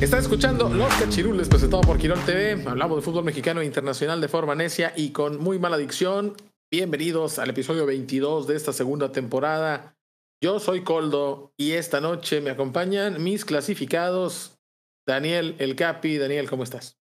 [0.00, 2.62] Estás escuchando Los Cachirules, presentado por Quirón TV.
[2.68, 6.36] Hablamos de fútbol mexicano e internacional de forma necia y con muy mala dicción.
[6.70, 9.96] Bienvenidos al episodio 22 de esta segunda temporada.
[10.40, 14.56] Yo soy Coldo y esta noche me acompañan mis clasificados
[15.04, 16.16] Daniel El Capi.
[16.16, 16.96] Daniel, ¿cómo estás?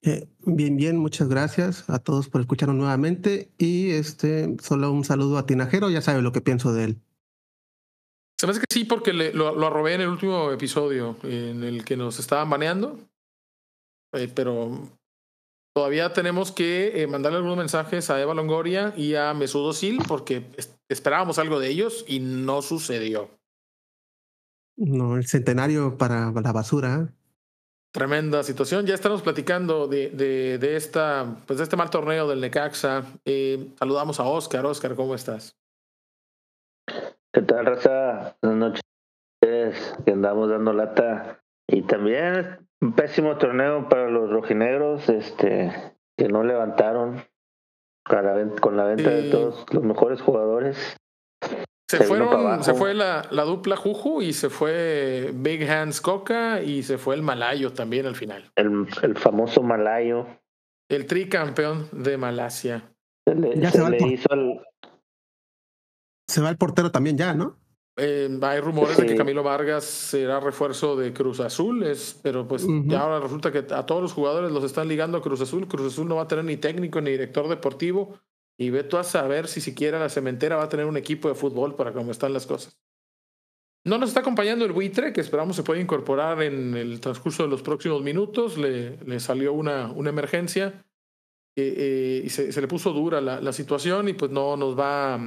[0.00, 5.36] Eh, bien, bien, muchas gracias a todos por escucharnos nuevamente y este solo un saludo
[5.36, 7.02] a Tinajero, ya sabe lo que pienso de él.
[8.38, 11.64] Se me hace que sí, porque le, lo, lo arrobé en el último episodio en
[11.64, 12.98] el que nos estaban baneando.
[14.12, 14.90] Eh, pero
[15.74, 20.44] todavía tenemos que eh, mandarle algunos mensajes a Eva Longoria y a Mesudo Sil porque
[20.88, 23.30] esperábamos algo de ellos y no sucedió.
[24.76, 27.12] No, el centenario para la basura.
[27.92, 28.84] Tremenda situación.
[28.84, 33.06] Ya estamos platicando de, de, de esta, pues de este mal torneo del Necaxa.
[33.24, 34.66] Eh, saludamos a Oscar.
[34.66, 35.56] Oscar, ¿cómo estás?
[37.36, 38.34] ¿Qué tal, Raza?
[38.40, 38.80] Buenas
[39.42, 39.94] noches.
[40.06, 41.44] Que andamos dando lata.
[41.68, 45.70] Y también un pésimo torneo para los rojinegros, este,
[46.16, 47.22] que no levantaron
[48.08, 50.96] con la, con la venta de todos los mejores jugadores.
[51.90, 56.62] Se, se fueron, se fue la, la, dupla Juju y se fue Big Hands Coca
[56.62, 58.50] y se fue el Malayo también al final.
[58.56, 60.26] El, el famoso Malayo.
[60.88, 62.94] El tricampeón de Malasia.
[63.28, 64.58] Se le, ya se, se le hizo el,
[66.26, 67.56] se va el portero también ya, ¿no?
[67.98, 69.02] Eh, hay rumores sí.
[69.02, 72.90] de que Camilo Vargas será refuerzo de Cruz Azul, es, pero pues uh -huh.
[72.90, 75.66] ya ahora resulta que a todos los jugadores los están ligando a Cruz Azul.
[75.66, 78.18] Cruz Azul no va a tener ni técnico ni director deportivo.
[78.58, 81.34] Y ve tú a saber si siquiera la cementera va a tener un equipo de
[81.34, 82.78] fútbol para cómo están las cosas.
[83.84, 87.50] No nos está acompañando el buitre, que esperamos se pueda incorporar en el transcurso de
[87.50, 88.56] los próximos minutos.
[88.56, 90.84] Le, le salió una, una emergencia
[91.54, 94.76] eh, eh, y se, se, le puso dura la, la situación y pues no nos
[94.76, 95.18] va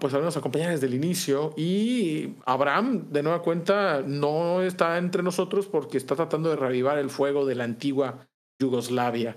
[0.00, 5.22] pues a nos acompañar desde el inicio y Abraham de nueva cuenta no está entre
[5.22, 8.28] nosotros porque está tratando de reavivar el fuego de la antigua
[8.60, 9.36] Yugoslavia.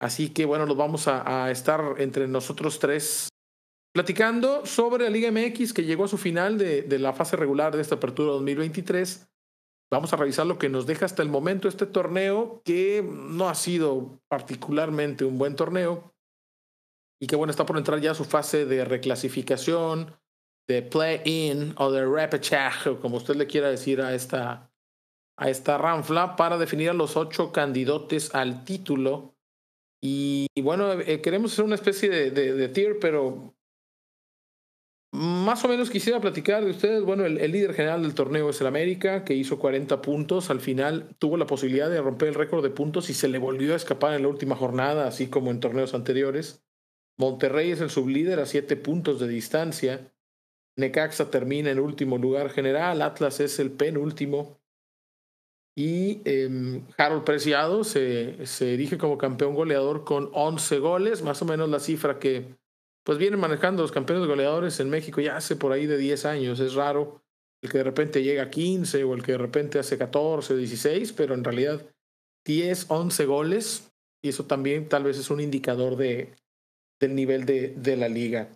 [0.00, 3.28] Así que bueno, nos vamos a, a estar entre nosotros tres
[3.94, 7.74] platicando sobre la Liga MX que llegó a su final de, de la fase regular
[7.74, 9.28] de esta apertura 2023.
[9.90, 13.54] Vamos a revisar lo que nos deja hasta el momento este torneo, que no ha
[13.54, 16.13] sido particularmente un buen torneo,
[17.20, 20.14] y que bueno, está por entrar ya a su fase de reclasificación,
[20.66, 24.70] de play-in o de repechage, como usted le quiera decir a esta,
[25.36, 29.34] a esta ranfla, para definir a los ocho candidatos al título.
[30.02, 33.54] Y, bueno, eh, queremos hacer una especie de, tier, pero
[35.12, 37.02] más o menos quisiera platicar de ustedes.
[37.04, 40.50] Bueno, el, el, líder general del torneo es el América, que hizo 40 puntos.
[40.50, 43.72] Al final tuvo la posibilidad de romper el récord de puntos y se le volvió
[43.72, 46.63] a escapar en la última jornada, así como en torneos anteriores.
[47.18, 50.12] Monterrey es el sublíder a siete puntos de distancia.
[50.76, 53.02] Necaxa termina en último lugar general.
[53.02, 54.58] Atlas es el penúltimo.
[55.76, 61.44] Y eh, Harold Preciado se, se erige como campeón goleador con 11 goles, más o
[61.44, 62.56] menos la cifra que
[63.04, 66.60] pues vienen manejando los campeones goleadores en México ya hace por ahí de 10 años.
[66.60, 67.22] Es raro
[67.60, 71.12] el que de repente llega a 15 o el que de repente hace 14, 16,
[71.12, 71.84] pero en realidad
[72.46, 73.92] 10, 11 goles.
[74.22, 76.34] Y eso también tal vez es un indicador de,
[77.04, 78.48] del nivel de, de la liga.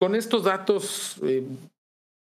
[0.00, 1.46] Con estos datos, eh,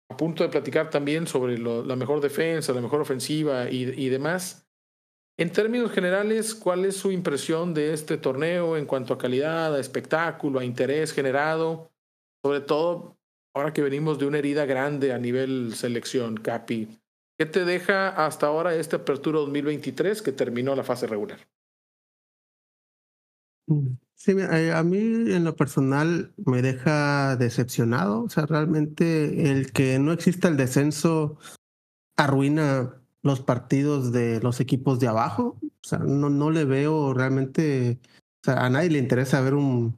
[0.10, 4.10] a punto de platicar también sobre lo, la mejor defensa, la mejor ofensiva y, y,
[4.10, 4.68] demás.
[5.38, 9.80] En términos generales, ¿cuál es su impresión de este torneo en cuanto a calidad, a
[9.80, 11.92] espectáculo, a interés generado?
[12.44, 13.18] Sobre todo
[13.56, 17.00] ahora que venimos de una herida grande a nivel selección, Capi.
[17.38, 21.40] ¿Qué te deja hasta ahora esta apertura 2023 que terminó la fase regular?
[24.16, 28.24] Sí, eh, a mí en lo personal me deja decepcionado.
[28.24, 31.38] O sea, realmente el que no exista el descenso
[32.18, 35.58] arruina los partidos de los equipos de abajo.
[35.62, 38.00] O sea, no, no le veo realmente.
[38.42, 39.98] O sea, a nadie le interesa ver un,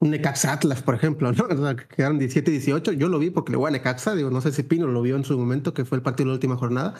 [0.00, 1.44] un Necaxa Atlas, por ejemplo, ¿no?
[1.50, 2.92] O sea, que quedaron 17 y 18.
[2.92, 4.14] Yo lo vi porque le voy a Necaxa.
[4.14, 6.30] Digo, no sé si Pino lo vio en su momento, que fue el partido de
[6.30, 6.94] la última jornada.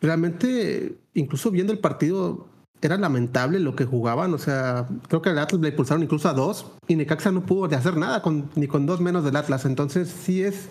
[0.00, 2.48] Realmente, incluso viendo el partido
[2.86, 4.34] era lamentable lo que jugaban.
[4.34, 7.64] O sea, creo que el Atlas le impulsaron incluso a dos y Necaxa no pudo
[7.74, 8.22] hacer nada
[8.54, 9.64] ni con dos menos del Atlas.
[9.64, 10.68] Entonces sí es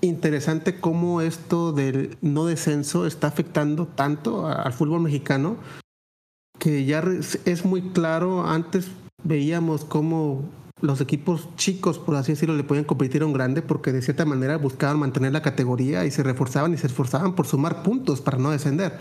[0.00, 5.56] interesante cómo esto del no descenso está afectando tanto al fútbol mexicano
[6.58, 7.02] que ya
[7.44, 8.46] es muy claro.
[8.46, 8.88] Antes
[9.22, 10.44] veíamos cómo
[10.80, 14.24] los equipos chicos, por así decirlo, le podían competir a un grande porque de cierta
[14.24, 18.38] manera buscaban mantener la categoría y se reforzaban y se esforzaban por sumar puntos para
[18.38, 18.98] no descender.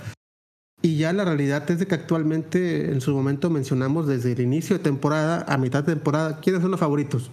[0.81, 4.77] Y ya la realidad es de que actualmente, en su momento mencionamos desde el inicio
[4.77, 7.31] de temporada a mitad de temporada, ¿quiénes son los favoritos?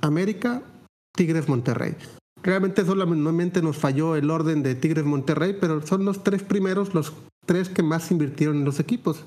[0.00, 0.62] América,
[1.14, 1.94] Tigres, Monterrey.
[2.42, 7.12] Realmente solamente nos falló el orden de Tigres Monterrey, pero son los tres primeros, los
[7.46, 9.24] tres que más invirtieron en los equipos.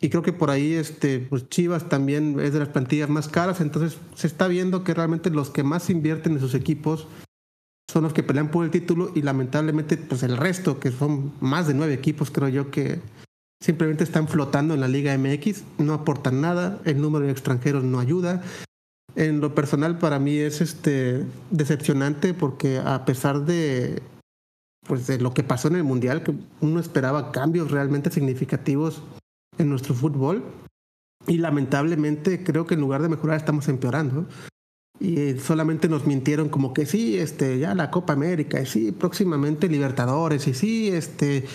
[0.00, 3.60] Y creo que por ahí este, pues Chivas también es de las plantillas más caras,
[3.60, 7.06] entonces se está viendo que realmente los que más invierten en sus equipos
[7.90, 11.66] son los que pelean por el título y lamentablemente pues el resto, que son más
[11.66, 13.00] de nueve equipos, creo yo que
[13.62, 17.98] simplemente están flotando en la Liga MX, no aportan nada, el número de extranjeros no
[18.00, 18.42] ayuda,
[19.16, 24.02] en lo personal para mí es este decepcionante porque a pesar de
[24.86, 29.02] pues de lo que pasó en el mundial que uno esperaba cambios realmente significativos
[29.58, 30.44] en nuestro fútbol
[31.26, 34.26] y lamentablemente creo que en lugar de mejorar estamos empeorando
[35.00, 39.68] y solamente nos mintieron como que sí este ya la Copa América y sí próximamente
[39.68, 41.46] Libertadores y sí este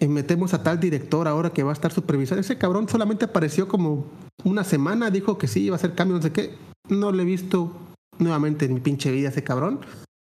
[0.00, 4.04] metemos a tal director ahora que va a estar supervisando ese cabrón solamente apareció como
[4.44, 6.54] una semana dijo que sí iba a hacer cambios no sé qué
[6.88, 7.72] no le he visto
[8.18, 9.80] nuevamente en mi pinche vida ese cabrón.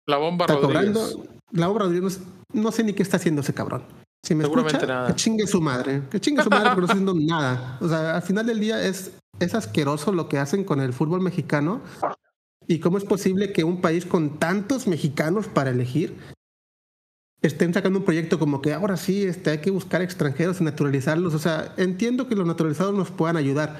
[0.07, 1.17] La bomba Rodríguez.
[1.51, 2.21] la bomba Rodríguez,
[2.53, 3.83] no sé ni qué está haciendo ese cabrón.
[4.23, 5.07] Si me escucha, nada.
[5.07, 6.03] que chingue su madre.
[6.09, 7.77] Que chingue su madre porque no está haciendo nada.
[7.81, 11.21] O sea, al final del día es, es asqueroso lo que hacen con el fútbol
[11.21, 11.81] mexicano.
[12.67, 16.15] ¿Y cómo es posible que un país con tantos mexicanos para elegir
[17.41, 21.33] estén sacando un proyecto como que ahora sí este, hay que buscar extranjeros y naturalizarlos?
[21.33, 23.77] O sea, entiendo que los naturalizados nos puedan ayudar,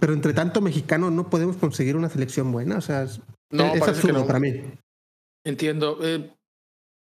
[0.00, 2.78] pero entre tanto mexicano no podemos conseguir una selección buena.
[2.78, 3.20] O sea, es,
[3.50, 4.62] no, absurdo para mí.
[5.44, 5.98] Entiendo.
[6.02, 6.30] Eh,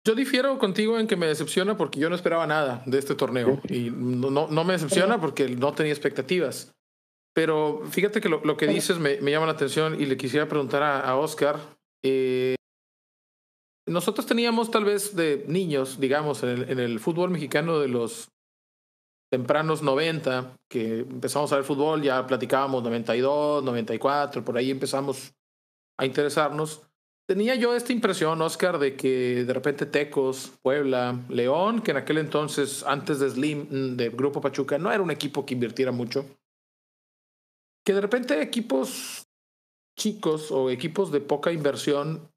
[0.06, 3.60] yo difiero contigo en que me decepciona porque yo no esperaba nada de este torneo.
[3.68, 6.75] Y no, no, me decepciona porque no tenía expectativas.
[7.36, 10.82] Pero fíjate que lo, que dices me, me, llama la atención y le quisiera preguntar
[10.82, 11.60] a, Oscar.
[12.02, 12.56] Eh,
[13.86, 18.30] nosotros teníamos tal vez de niños, digamos, en el, en el fútbol mexicano de los
[19.30, 25.34] tempranos 90, que empezamos a ver fútbol, ya platicábamos 92, 94, por ahí empezamos
[26.00, 26.84] a interesarnos.
[27.28, 32.20] Tenía yo esta impresión, Oscar, de que de repente Tecos, Puebla, León, que en aquel
[32.20, 36.26] entonces, antes de Slim, del Grupo Pachuca, no era un equipo que invirtiera mucho,
[37.86, 39.28] que de repente equipos
[39.98, 42.32] chicos o equipos de poca inversión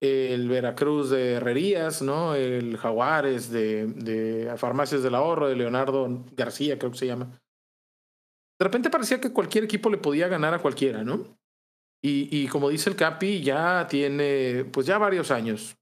[0.00, 2.34] el Veracruz de Herrerías, ¿no?
[2.34, 7.26] El Jaguares de, de Farmacias del Ahorro, de Leonardo García, creo que se llama.
[8.58, 11.38] De repente parecía que cualquier equipo le podía ganar a cualquiera, ¿no?
[12.02, 15.76] Y, y como dice el Capi, ya tiene, pues ya varios años,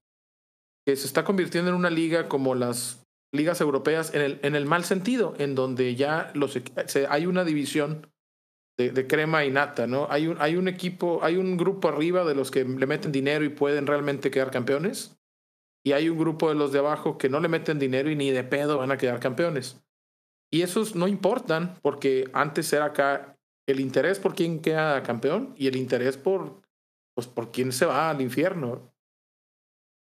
[0.85, 4.65] que se está convirtiendo en una liga como las ligas europeas en el, en el
[4.65, 6.59] mal sentido, en donde ya los,
[7.09, 8.05] hay una división
[8.87, 10.07] de, crema y nata, ¿no?
[10.09, 13.43] Hay un, hay un equipo, hay un grupo arriba de los que le meten dinero
[13.43, 15.17] y pueden realmente quedar campeones.
[15.83, 18.31] Y hay un grupo de los de abajo que no le meten dinero y ni
[18.31, 19.81] de pedo van a quedar campeones.
[20.51, 25.67] Y esos no importan porque antes era acá el interés por quién queda campeón y
[25.67, 26.61] el interés por,
[27.13, 28.93] pues, por quién se va al infierno.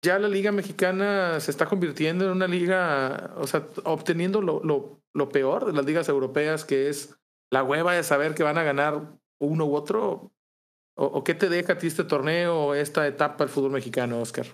[0.04, 5.00] Ya la liga mexicana se está convirtiendo en una liga, o sea, obteniendo lo, lo,
[5.14, 7.18] lo peor de las ligas europeas, que es
[7.50, 10.32] la hueva de saber que van a ganar uno u otro?
[10.98, 14.46] ¿O, qué te deja a ti este torneo o esta etapa del fútbol mexicano, Oscar?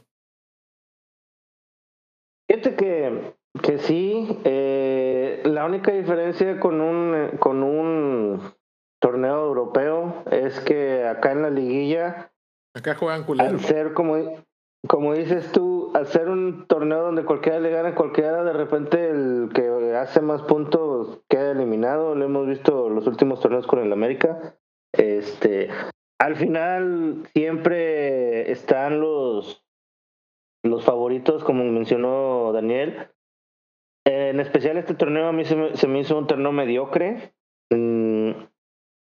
[2.51, 8.43] Fíjate que, que sí, eh, la única diferencia con un, con un
[9.01, 12.33] torneo europeo es que acá en la liguilla,
[12.75, 13.51] acá juegan culero.
[13.51, 14.45] Al ser como,
[14.89, 19.11] como dices tú, al ser un torneo donde cualquiera le gana a cualquiera, de repente
[19.11, 19.63] el que
[19.97, 22.15] hace más puntos queda eliminado.
[22.15, 24.57] Lo hemos visto los últimos torneos con el América.
[24.93, 25.71] Este,
[26.19, 29.65] al final siempre están los,
[30.65, 33.09] los favoritos, como mencionó Daniel.
[34.05, 37.35] En especial este torneo a mí se me, se me hizo un torneo mediocre.
[37.71, 38.33] Mm,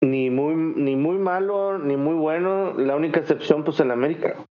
[0.02, 2.74] ni muy, ni muy malo, ni muy bueno.
[2.74, 4.46] La única excepción, pues, el América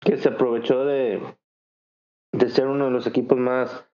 [0.00, 1.20] que se aprovechó de,
[2.32, 3.88] de ser uno de los equipos más,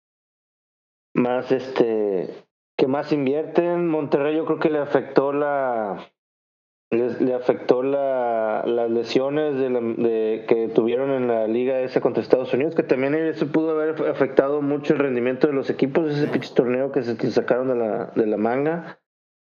[1.14, 2.44] más este,
[2.76, 3.88] que más invierten.
[3.88, 6.10] Monterrey yo creo que le afectó la,
[6.90, 12.74] le afectó la, las lesiones de, que tuvieron en la liga esa contra Estados Unidos,
[12.74, 16.92] que también eso pudo haber afectado mucho el rendimiento de los equipos, ese pinche torneo
[16.92, 19.00] que se sacaron de la, de la manga.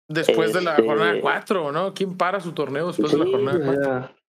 [0.08, 1.94] Después de la este, jornada 4, ¿no?
[1.94, 4.23] ¿Quién para su torneo después de la jornada 4?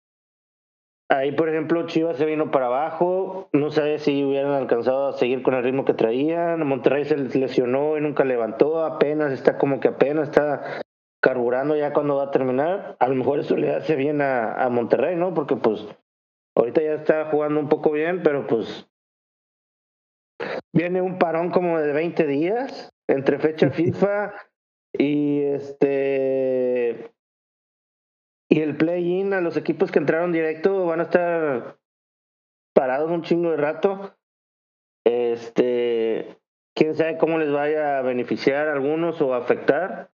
[1.07, 3.49] Ahí, por ejemplo, Chivas se vino para abajo.
[3.53, 6.65] No sé si hubieran alcanzado a seguir con el ritmo que traían.
[6.65, 8.83] Monterrey se lesionó y nunca levantó.
[8.83, 10.81] Apenas está como que apenas está
[11.21, 12.97] carburando ya cuando va a terminar.
[12.99, 15.33] A lo mejor eso le hace bien a, a Monterrey, ¿no?
[15.35, 15.85] Porque pues
[16.55, 18.87] ahorita ya está jugando un poco bien, pero pues
[20.73, 24.33] viene un parón como de 20 días entre fecha FIFA
[24.93, 27.11] y este
[28.49, 31.77] y el play-in a los equipos que entraron directo van a estar
[32.73, 34.15] parados un chingo de rato.
[35.05, 36.37] Este,
[36.75, 40.11] quién sabe cómo les vaya a beneficiar a algunos o afectar.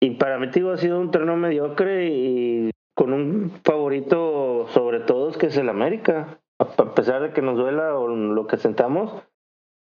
[0.00, 5.46] Y para mí, ha sido un torneo mediocre y con un favorito sobre todos que
[5.46, 6.40] es el América.
[6.58, 9.22] A pesar de que nos duela o lo que sentamos,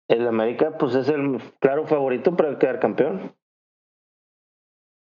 [0.10, 3.36] el América pues es el claro favorito para quedar campeón.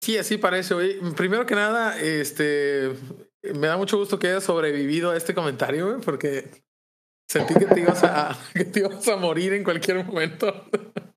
[0.01, 0.75] Sí, así parece.
[1.15, 2.91] Primero que nada, este,
[3.43, 6.63] me da mucho gusto que hayas sobrevivido a este comentario, porque
[7.29, 10.65] sentí que te ibas a, que te ibas a morir en cualquier momento.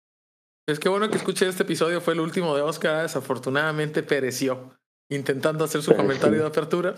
[0.67, 4.75] Es que bueno que escuché este episodio, fue el último de Oscar, desafortunadamente pereció
[5.11, 6.95] intentando hacer su comentario de apertura.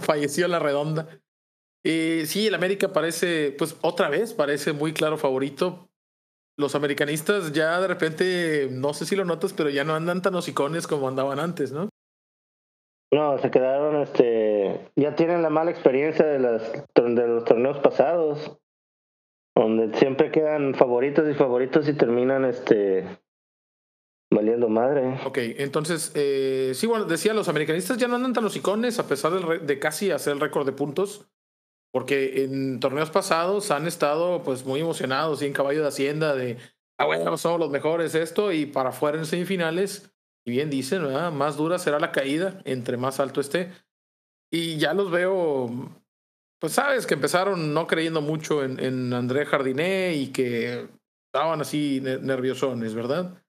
[0.00, 1.20] Falleció la redonda.
[1.84, 5.87] Y sí, el América parece, pues otra vez, parece muy claro favorito.
[6.58, 10.34] Los americanistas ya de repente, no sé si lo notas, pero ya no andan tan
[10.34, 11.88] hocicones como andaban antes, ¿no?
[13.12, 18.58] No, se quedaron, este, ya tienen la mala experiencia de, las, de los torneos pasados
[19.54, 23.04] donde siempre quedan favoritos y favoritos y terminan este
[24.30, 25.18] valiendo madre.
[25.24, 29.08] Ok, entonces, eh, sí, bueno, decía, los americanistas ya no andan tan los icones a
[29.08, 31.28] pesar de, de casi hacer el récord de puntos,
[31.92, 36.58] porque en torneos pasados han estado pues muy emocionados y en caballo de hacienda de,
[36.98, 40.10] ah, bueno, somos los mejores esto, y para afuera en semifinales,
[40.46, 41.32] y bien dicen, ¿verdad?
[41.32, 43.72] más dura será la caída entre más alto esté.
[44.50, 45.70] Y ya los veo
[46.60, 50.88] pues sabes que empezaron no creyendo mucho en, en André Jardiné y que
[51.26, 53.42] estaban así nerviosones, ¿verdad?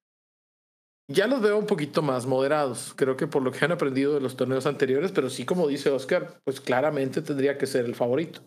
[1.11, 4.21] Ya los veo un poquito más moderados, creo que por lo que han aprendido de
[4.21, 8.41] los torneos anteriores, pero sí como dice Oscar, pues claramente tendría que ser el favorito.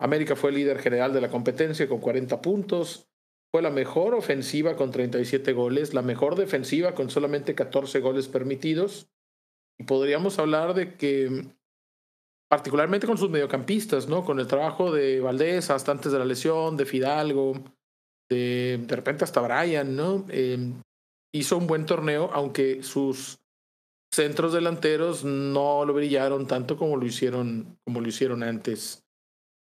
[0.00, 3.10] América fue líder general de la competencia con 40 puntos,
[3.52, 9.10] fue la mejor ofensiva con 37 goles, la mejor defensiva con solamente 14 goles permitidos.
[9.78, 11.48] Y podríamos hablar de que
[12.48, 14.24] particularmente con sus mediocampistas, ¿no?
[14.24, 17.52] Con el trabajo de Valdés hasta antes de la lesión, de Fidalgo,
[18.30, 20.24] de, de repente hasta Brian, ¿no?
[20.30, 20.80] Em,
[21.32, 23.38] hizo un buen torneo, aunque sus
[24.12, 29.04] centros delanteros no lo brillaron tanto como lo hicieron, como lo hicieron antes.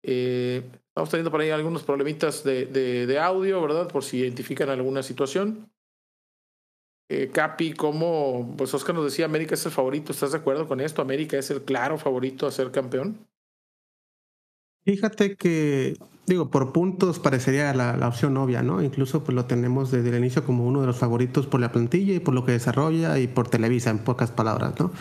[0.03, 3.89] Eh, estamos teniendo por ahí algunos problemitas de, de, audio, ¿verdad?
[3.89, 5.69] Por si identifican alguna situación.
[7.09, 10.79] Eh, Capi, como pues Oscar nos decía, América es el favorito, ¿estás de acuerdo con
[10.79, 11.01] esto?
[11.01, 13.27] ¿América es el claro favorito a ser campeón?
[14.85, 15.97] Fíjate que,
[16.29, 18.81] digo, por puntos parecería la, opción obvia, ¿no?
[18.81, 22.13] Incluso pues lo tenemos desde el inicio como uno de los favoritos por la plantilla
[22.13, 24.91] y por lo que desarrolla y por Televisa, en pocas palabras, ¿no?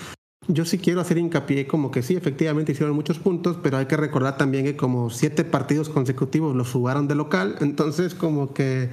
[0.49, 3.99] Yo sí quiero hacer hincapié como que sí, efectivamente hicieron muchos puntos, pero hay que
[3.99, 8.91] recordar también que como siete partidos consecutivos los jugaron de local, entonces como que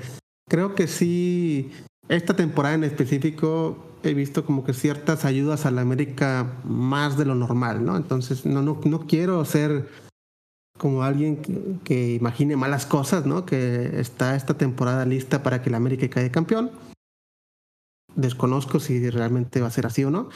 [0.48, 1.72] creo que sí
[2.10, 7.26] esta temporada en específico he visto como que ciertas ayudas a la América más de
[7.26, 7.98] lo normal, ¿no?
[7.98, 9.88] Entonces no, no, no quiero ser
[10.78, 11.38] como alguien
[11.84, 13.46] que, imagine malas cosas, ¿no?
[13.46, 16.72] Que está esta temporada lista para que la América caiga campeón.
[18.16, 20.30] Desconozco si realmente va a ser así o no.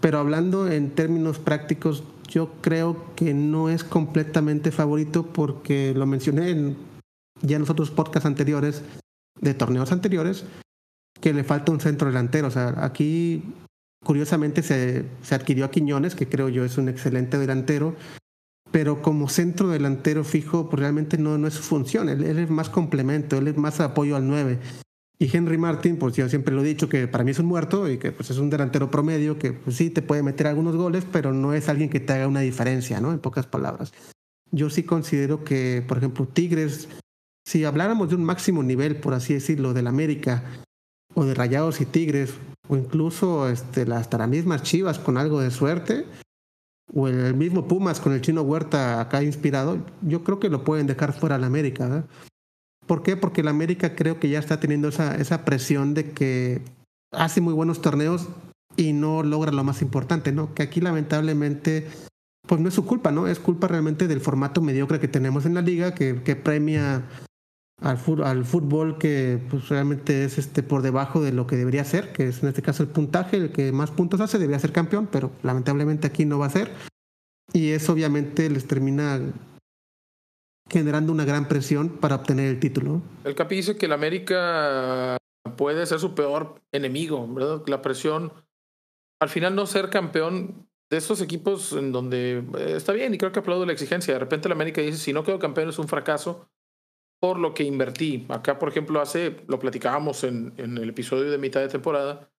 [0.00, 6.50] Pero hablando en términos prácticos, yo creo que no es completamente favorito porque lo mencioné
[6.50, 6.76] en,
[7.42, 8.82] ya en los otros podcasts anteriores,
[9.40, 10.44] de torneos anteriores,
[11.20, 12.48] que le falta un centro delantero.
[12.48, 13.42] O sea, aquí
[14.04, 17.94] curiosamente se, se adquirió a Quiñones, que creo yo es un excelente delantero,
[18.74, 22.08] pero como centro delantero fijo, pues realmente no, no es su función.
[22.08, 24.58] Él, es más complemento, él es más apoyo al 9.
[25.16, 27.88] Y Henry Martin, pues yo siempre lo he dicho que para mí es un muerto
[27.88, 31.06] y que pues es un delantero promedio que pues sí te puede meter algunos goles,
[31.12, 33.12] pero no es alguien que te haga una diferencia, ¿no?
[33.12, 33.92] En pocas palabras.
[34.50, 36.88] Yo sí considero que, por ejemplo, Tigres,
[37.46, 40.42] si habláramos de un máximo nivel, por así decirlo, del América,
[41.14, 42.34] o de Rayados y Tigres,
[42.66, 46.06] o incluso este, hasta las mismas Chivas con algo de suerte,
[46.92, 50.86] o el mismo Pumas con el chino Huerta acá inspirado, yo creo que lo pueden
[50.86, 52.04] dejar fuera la América.
[52.86, 53.16] ¿Por qué?
[53.16, 56.62] Porque la América creo que ya está teniendo esa, esa presión de que
[57.12, 58.28] hace muy buenos torneos
[58.76, 60.52] y no logra lo más importante, ¿no?
[60.54, 61.86] Que aquí lamentablemente,
[62.46, 63.26] pues no es su culpa, ¿no?
[63.28, 67.02] Es culpa realmente del formato mediocre que tenemos en la liga, que, que premia
[67.80, 72.28] al, fútbol que pues, realmente es este por debajo de lo que debería ser, que
[72.28, 75.30] es en este caso el puntaje, el que más puntos hace debería ser campeón, pero
[75.42, 76.70] lamentablemente aquí no va a ser.
[77.52, 79.20] Y eso obviamente les termina
[80.70, 83.02] generando una gran presión para obtener el título.
[83.24, 85.18] El Capi dice que el América
[85.56, 87.62] puede ser su peor enemigo, ¿verdad?
[87.66, 88.32] La presión,
[89.20, 93.32] al final no ser campeón de estos equipos en donde eh, está bien y creo
[93.32, 94.14] que aplaudo la exigencia.
[94.14, 96.48] De repente el América dice, si no quedo campeón es un fracaso
[97.24, 98.26] por lo que invertí.
[98.28, 102.30] Acá, por ejemplo, hace, lo platicábamos en, en el episodio de mitad de temporada,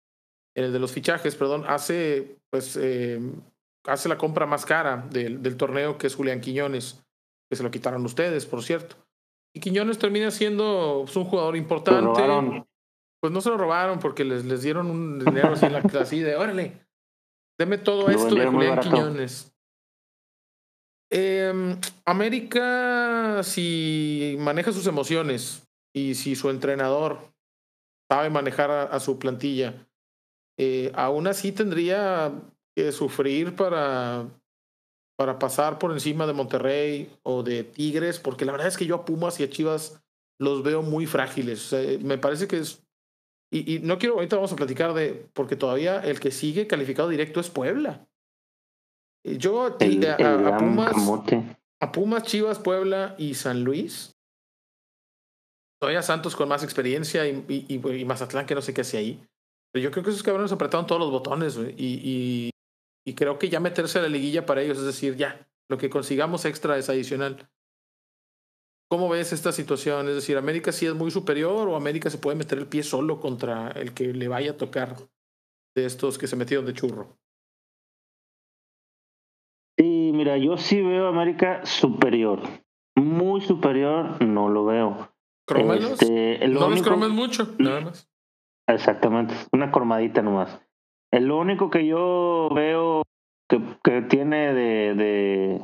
[0.55, 3.19] en el de los fichajes, perdón, hace, pues, eh,
[3.85, 7.03] hace la compra más cara del, del torneo que es Julián Quiñones
[7.49, 8.95] que se lo quitaron ustedes, por cierto.
[9.55, 12.21] Y Quiñones termina siendo pues, un jugador importante.
[13.19, 16.35] Pues no se lo robaron porque les, les dieron un dinero así en la de,
[16.35, 16.85] órale,
[17.57, 19.51] deme todo esto de Julián Quiñones.
[21.11, 27.19] Eh, América, si maneja sus emociones y si su entrenador
[28.09, 29.87] sabe manejar a, su plantilla,
[30.57, 32.31] eh, aún así tendría
[32.75, 34.27] que sufrir para
[35.15, 38.95] para pasar por encima de Monterrey o de Tigres, porque la verdad es que yo
[38.95, 40.01] a Pumas y a Chivas
[40.39, 41.73] los veo muy frágiles.
[42.01, 42.81] me parece que es...
[43.51, 47.39] Y, no quiero, ahorita vamos a platicar de, porque todavía el que sigue calificado directo
[47.39, 48.05] es Puebla.
[49.25, 49.77] Yo a,
[50.57, 50.95] Pumas,
[51.81, 54.15] a Pumas, Chivas, Puebla y San Luis.
[55.81, 59.27] Todavía Santos con más experiencia y, y, Mazatlán que no sé qué hace ahí.
[59.73, 62.51] Pero yo creo que esos cabrones apretaron todos los botones y,
[63.05, 65.89] y creo que ya meterse a la liguilla para ellos, es decir, ya, lo que
[65.89, 67.49] consigamos extra es adicional.
[68.87, 70.07] ¿Cómo ves esta situación?
[70.07, 73.19] Es decir, ¿América sí es muy superior o América se puede meter el pie solo
[73.19, 74.95] contra el que le vaya a tocar
[75.75, 77.17] de estos que se metieron de churro?
[80.15, 82.41] Mira, yo sí veo a América superior.
[82.95, 85.09] Muy superior, no lo veo.
[85.45, 86.01] ¿Crómelos?
[86.01, 88.09] Este, no los cromes mucho, nada más.
[88.67, 90.59] Exactamente, una cromadita nomás.
[91.11, 93.03] El único que yo veo
[93.49, 95.61] que, que tiene de, de,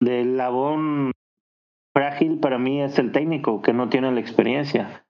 [0.00, 1.12] de labón
[1.96, 5.06] frágil para mí es el técnico, que no tiene la experiencia.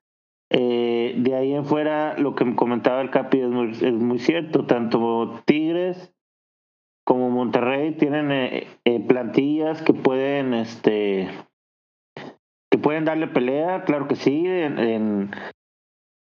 [0.51, 4.65] Eh, de ahí en fuera, lo que comentaba el Capi es muy, es muy cierto.
[4.65, 6.15] Tanto Tigres
[7.09, 11.27] como Monterrey tienen eh, eh, plantillas que pueden, este,
[12.71, 15.31] que pueden darle pelea, claro que sí, en,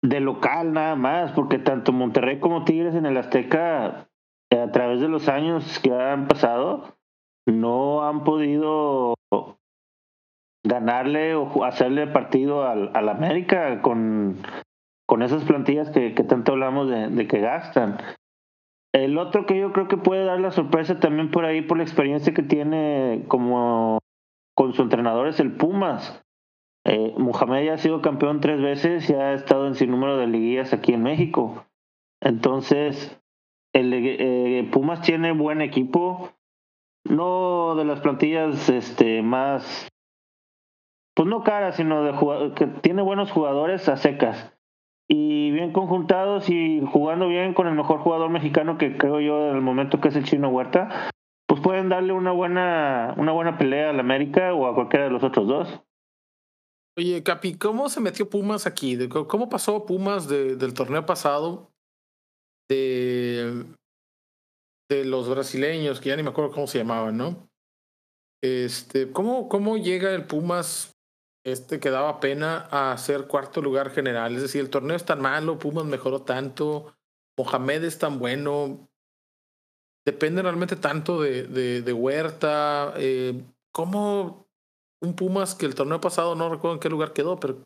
[0.03, 4.07] de local nada más, porque tanto Monterrey como Tigres en el Azteca,
[4.51, 6.95] a través de los años que han pasado,
[7.47, 9.15] no han podido
[10.63, 14.37] ganarle o hacerle partido al, al América con,
[15.07, 17.97] con esas plantillas que, tanto hablamos de, que gastan.
[18.93, 21.83] El otro que yo creo que puede dar la sorpresa también por ahí, por la
[21.83, 23.99] experiencia que tiene como
[24.55, 26.23] con su entrenador, es el Pumas.
[26.85, 30.27] Eh, Mohamed ya ha sido campeón tres veces y ha estado en sin número de
[30.27, 31.65] liguillas aquí en México.
[32.21, 33.21] Entonces,
[33.73, 36.31] el, eh, Pumas tiene buen equipo,
[37.03, 39.89] no de las plantillas este, más,
[41.13, 44.56] pues no caras, sino de que tiene buenos jugadores a secas
[45.09, 49.55] y bien conjuntados y jugando bien con el mejor jugador mexicano que creo yo en
[49.55, 51.09] el momento que es el Chino Huerta,
[51.47, 55.23] pues pueden darle una buena, una buena pelea al América o a cualquiera de los
[55.23, 55.81] otros dos.
[56.97, 58.97] Oye, Capi, ¿cómo se metió Pumas aquí?
[59.07, 61.71] ¿Cómo pasó Pumas del torneo pasado
[62.69, 63.65] de,
[64.89, 67.47] de los brasileños, que ya ni me acuerdo cómo se llamaban, ¿no?
[68.43, 70.96] Este, ¿cómo, ¿Cómo llega el Pumas
[71.47, 74.35] este que daba pena a ser cuarto lugar general?
[74.35, 76.93] Es decir, el torneo es tan malo, Pumas mejoró tanto,
[77.37, 78.89] Mohamed es tan bueno,
[80.05, 82.93] depende realmente tanto de, de, de Huerta.
[82.97, 84.47] Eh, ¿Cómo
[85.01, 87.65] un Pumas que el torneo pasado no recuerdo en qué lugar quedó, pero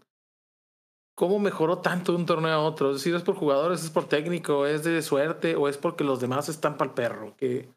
[1.16, 2.92] ¿cómo mejoró tanto de un torneo a otro?
[2.92, 6.20] Es decir, ¿es por jugadores, es por técnico, es de suerte o es porque los
[6.20, 7.36] demás están para el perro?
[7.36, 7.70] ¿Qué,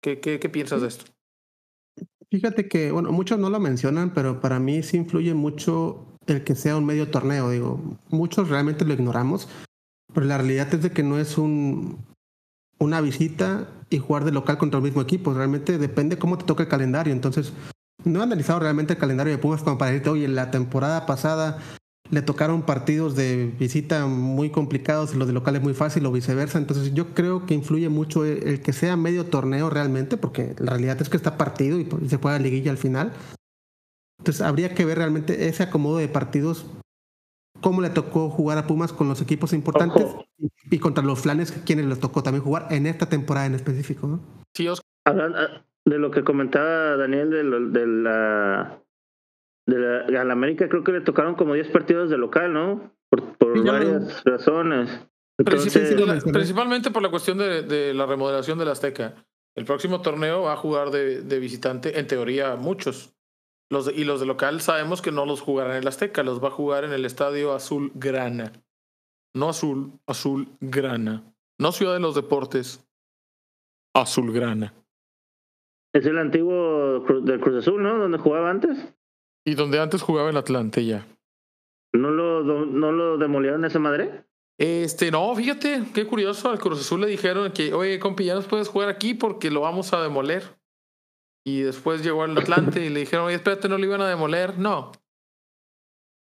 [0.00, 1.15] qué, qué, qué piensas de esto?
[2.30, 6.56] Fíjate que, bueno, muchos no lo mencionan, pero para mí sí influye mucho el que
[6.56, 7.50] sea un medio torneo.
[7.50, 9.48] Digo, muchos realmente lo ignoramos,
[10.12, 12.04] pero la realidad es de que no es un,
[12.78, 15.32] una visita y jugar de local contra el mismo equipo.
[15.34, 17.12] Realmente depende cómo te toca el calendario.
[17.12, 17.52] Entonces,
[18.04, 21.58] no he analizado realmente el calendario de Pumas como para decirte, oye, la temporada pasada
[22.10, 26.58] le tocaron partidos de visita muy complicados y los de locales muy fácil o viceversa.
[26.58, 31.00] Entonces yo creo que influye mucho el, que sea medio torneo realmente, porque la realidad
[31.00, 33.12] es que está partido y, pues, se juega liguilla al final.
[34.18, 36.66] Entonces habría que ver realmente ese acomodo de partidos
[37.60, 40.04] cómo le tocó jugar a Pumas con los equipos importantes
[40.70, 44.06] y, contra los flanes quienes le tocó también jugar en esta temporada en específico.
[44.06, 44.20] ¿no?
[44.54, 44.68] Sí,
[45.06, 48.78] ah, de lo que comentaba Daniel de, de la
[49.66, 52.92] de la, a la América creo que le tocaron como 10 partidos de local, ¿no?
[53.10, 55.06] Por, por varias razones.
[55.36, 59.14] Principalmente por la cuestión de, de, la remodelación de la Azteca.
[59.54, 63.14] El próximo torneo va a jugar de, de visitante, en teoría, muchos.
[63.68, 66.48] Los y los de local sabemos que no los jugarán en el Azteca, los va
[66.48, 68.52] a jugar en el estadio Azul Grana.
[69.34, 71.22] No Azul, Azul Grana.
[71.58, 72.86] No Ciudad de los Deportes,
[73.94, 74.72] Azul Grana.
[75.92, 77.98] Es el antiguo del Cruz Azul, ¿no?
[77.98, 78.94] Donde jugaba antes.
[79.46, 81.06] Y donde antes jugaba el Atlante ya.
[81.94, 84.26] ¿No lo, no lo demolieron esa madre?
[84.58, 86.50] Este, no, fíjate, qué curioso.
[86.50, 89.60] Al Cruz Azul le dijeron que, oye, compi, ya nos puedes jugar aquí porque lo
[89.60, 90.42] vamos a demoler.
[91.46, 94.58] Y después llegó al Atlante y le dijeron, oye, espérate, no lo iban a demoler.
[94.58, 94.92] No.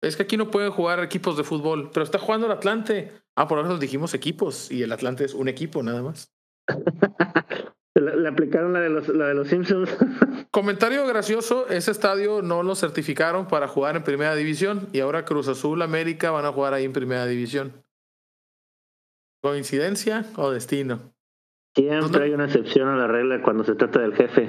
[0.03, 3.13] Es que aquí no pueden jugar equipos de fútbol, pero está jugando el Atlante.
[3.37, 6.33] Ah, por ahora nos dijimos equipos y el Atlante es un equipo nada más.
[8.01, 9.91] Le, aplicaron la de los, la de los Simpsons.
[10.51, 15.49] Comentario gracioso, ese estadio no lo certificaron para jugar en primera división y ahora Cruz
[15.49, 17.73] Azul América van a jugar ahí en primera división.
[19.43, 21.13] ¿Coincidencia o destino?
[21.75, 24.49] Siempre hay una excepción a la regla cuando se trata del jefe.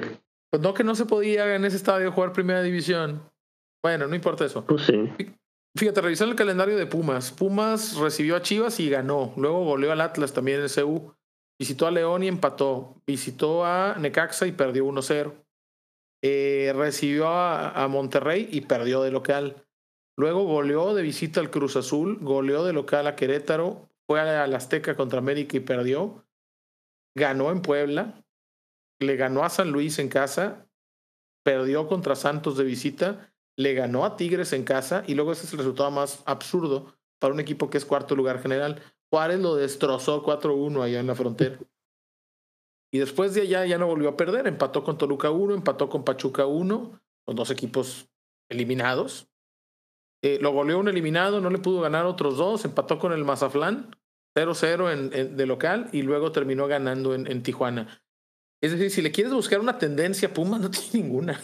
[0.50, 3.22] Pues no que no se podía en ese estadio jugar primera división.
[3.82, 4.64] Bueno, no importa eso.
[4.66, 5.10] Pues sí.
[5.76, 7.32] Fíjate, revisando el calendario de Pumas.
[7.32, 9.32] Pumas recibió a Chivas y ganó.
[9.36, 11.14] Luego goleó al Atlas también en el CU.
[11.62, 13.00] Visitó a León y empató.
[13.06, 15.32] Visitó a Necaxa y perdió 1-0.
[16.20, 19.64] Eh, recibió a, Monterrey y perdió de local.
[20.16, 24.56] Luego goleó de visita al Cruz Azul, goleó de local a Querétaro, fue a la
[24.56, 26.26] Azteca contra América y perdió.
[27.14, 28.24] Ganó en Puebla,
[28.98, 30.66] le ganó a San Luis en casa,
[31.44, 35.52] perdió contra Santos de visita, le ganó a Tigres en casa y luego ese es
[35.52, 38.82] el resultado más absurdo para un equipo que es cuarto lugar general.
[39.12, 41.58] Juárez lo destrozó 4-1 allá en la frontera.
[42.90, 44.46] Y después de allá ya no volvió a perder.
[44.46, 48.08] Empató con Toluca 1, empató con Pachuca 1, con dos equipos
[48.50, 49.28] eliminados.
[50.22, 52.64] Eh, lo goleó un eliminado, no le pudo ganar otros dos.
[52.64, 53.94] Empató con el Mazaflán
[54.34, 58.02] 0-0 en, de local y luego terminó ganando en, en, Tijuana.
[58.62, 61.38] Es decir, si le quieres buscar una tendencia, Pumas no tiene ninguna.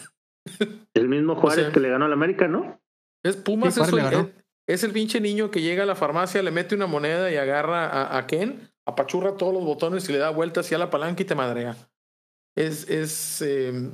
[0.95, 2.81] El mismo Juárez que le ganó al América, ¿no?
[3.23, 3.77] Es Pumas,
[4.73, 7.87] es, el pinche niño que llega a la farmacia, le mete una moneda y agarra
[7.87, 11.25] a, a Ken apachurra todos los botones y le da vueltas hacia la palanca y
[11.25, 11.77] te madrea.
[12.55, 13.91] Es, es em,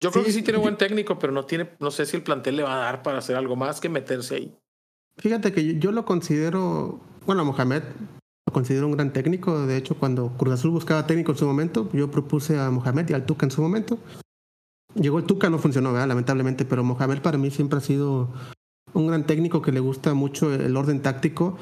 [0.00, 2.56] yo creo que sí tiene buen técnico, pero no tiene, no sé si el plantel
[2.56, 4.56] le va a dar para hacer algo más que meterse ahí.
[5.16, 7.82] Fíjate que yo, lo considero, bueno, Mohamed
[8.46, 9.66] lo considero un gran técnico.
[9.66, 13.14] De hecho, cuando Cruz Azul buscaba técnico en su momento, yo propuse a Mohamed y
[13.14, 13.98] al Tuca en su momento.
[14.94, 18.32] Llegó el Tuca, no funcionó, lamentablemente, pero Mohamed para mí siempre ha sido
[19.00, 21.58] un gran técnico que le gusta mucho el orden táctico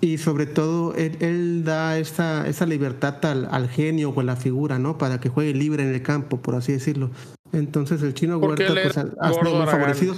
[0.00, 4.78] y sobre todo, él, da esa, esa libertad al, al, genio o a la figura,
[4.78, 4.96] ¿no?
[4.96, 7.10] Para que juegue libre en el campo, por así decirlo.
[7.52, 10.14] Entonces, el chino Huerta pues, ha, sido favorecido.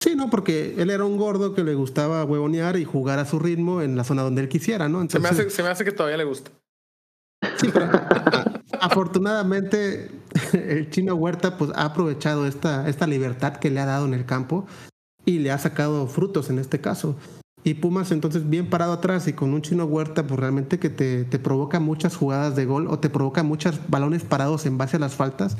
[0.00, 0.16] Sí.
[0.16, 3.80] no, porque él era un gordo que le gustaba huevonear y jugar a su ritmo
[3.80, 5.08] en la zona donde él quisiera, ¿no?
[5.08, 6.50] se, me hace, se me hace que todavía le gusta.
[7.56, 7.90] Sí, pero
[8.80, 10.10] afortunadamente
[10.52, 14.26] el chino Huerta pues, ha aprovechado esta, esta libertad que le ha dado en el
[14.26, 14.66] campo
[15.24, 17.16] y le ha sacado frutos en este caso.
[17.64, 21.24] Y Pumas entonces bien parado atrás y con un chino huerta, pues realmente que te,
[21.24, 25.00] te provoca muchas jugadas de gol o te provoca muchos balones parados en base a
[25.00, 25.56] las faltas.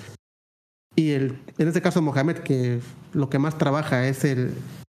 [0.96, 2.80] Y el, en este caso Mohamed, que
[3.12, 4.52] lo que más trabaja es el,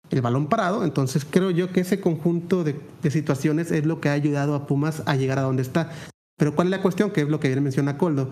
[0.09, 4.09] el balón parado, entonces creo yo que ese conjunto de, de, situaciones es lo que
[4.09, 5.91] ha ayudado a Pumas a llegar a donde está.
[6.37, 7.09] Pero ¿cuál es la cuestión?
[7.11, 8.31] Que es lo que bien menciona Coldo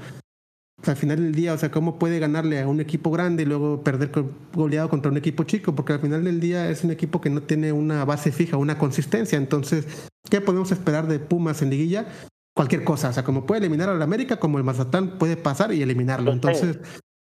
[0.84, 3.84] al final del día, o sea, cómo puede ganarle a un equipo grande y luego
[3.84, 4.12] perder
[4.54, 7.42] goleado contra un equipo chico, porque al final del día es un equipo que no
[7.42, 9.38] tiene una base fija, una consistencia.
[9.38, 12.08] Entonces, ¿qué podemos esperar de Pumas en liguilla?
[12.56, 15.82] Cualquier cosa, o sea, como puede eliminar al América, como el Mazatán puede pasar y
[15.82, 16.32] eliminarlo.
[16.32, 16.80] Entonces,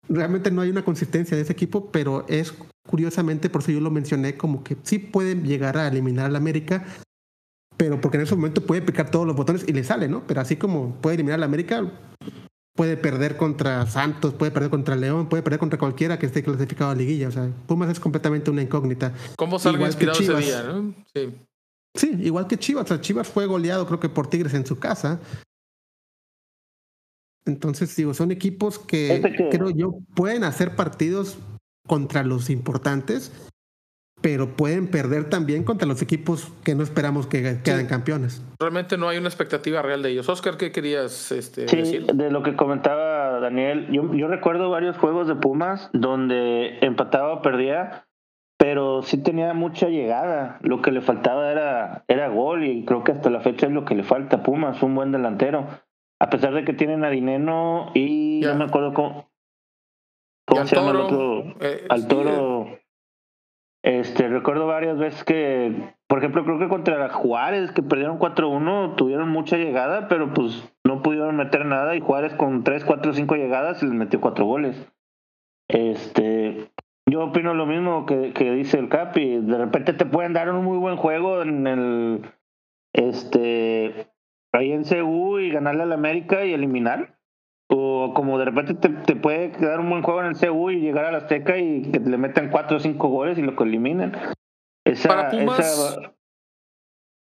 [0.09, 2.55] realmente no hay una consistencia de ese equipo, pero es
[2.89, 6.85] curiosamente, por eso yo lo mencioné, como que sí puede llegar a eliminar al América,
[7.77, 10.27] pero porque en ese momento puede picar todos los botones y le sale, ¿no?
[10.27, 11.91] Pero así como puede eliminar al América,
[12.75, 16.91] puede perder contra Santos, puede perder contra León, puede perder contra cualquiera que esté clasificado
[16.91, 17.29] a liguilla.
[17.29, 19.15] O sea, Pumas es completamente una incógnita.
[19.37, 20.95] ¿Cómo salga inspirado ese día, no?
[21.15, 21.35] Sí.
[21.97, 22.85] Sí, igual que Chivas.
[22.85, 25.21] O sea, Chivas fue goleado, creo que por Tigres en su casa.
[27.47, 31.39] Entonces, digo, son equipos que creo yo pueden hacer partidos
[31.87, 33.31] contra los importantes
[34.25, 38.43] pero pueden perder también contra los equipos que no esperamos que queden campeones.
[38.59, 40.31] Realmente no hay una expectativa real de ellos.
[40.31, 42.07] Oscar, ¿qué querías este, sí, decir?
[42.07, 47.43] De lo que comentaba Daniel, yo, yo recuerdo varios juegos de Pumas donde empataba o
[47.43, 48.07] perdía,
[48.57, 50.59] pero sí tenía mucha llegada.
[50.63, 53.85] Lo que le faltaba era, era gol y creo que hasta la fecha es lo
[53.85, 55.69] que le falta a Pumas, un buen delantero.
[56.19, 59.31] A pesar de que tienen a Dineno y no me acuerdo cómo,
[60.47, 61.57] cómo se llama el otro.
[61.61, 62.84] Eh, al toro.
[63.85, 69.29] Este, recuerdo varias veces que, por ejemplo, creo que contra Juárez, que perdieron 4-1, tuvieron
[69.29, 73.83] mucha llegada, pero pues no pudieron meter nada y Juárez con 3, 4, 5 llegadas
[73.83, 74.90] les metió 4 goles.
[75.68, 76.70] Este,
[77.07, 79.40] yo opino lo mismo que, dice el Capi.
[79.40, 82.23] De repente te pueden dar un muy buen juego en el,
[82.94, 84.07] este,
[84.55, 87.18] ahí en CU y ganarle al América y eliminar.
[87.70, 90.81] O como de repente te, te, puede quedar un buen juego en el CU y
[90.81, 93.64] llegar a la Azteca y que le metan cuatro o cinco goles y lo que
[93.64, 94.12] eliminen.
[94.87, 95.98] Esa, para Pumas,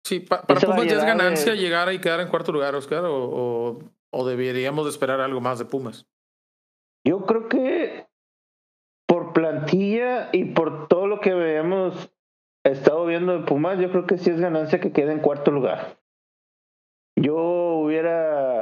[0.07, 4.27] sí, para Pumas ya es ganancia llegar y quedar en cuarto lugar, Oscar, o, o,
[4.27, 6.07] deberíamos esperar algo más de Pumas.
[7.07, 8.07] Yo creo que
[9.07, 12.11] por plantilla y por todo lo que habíamos
[12.65, 15.99] estado viendo de Pumas, yo creo que sí es ganancia que quede en cuarto lugar.
[17.17, 18.54] Yo hubiera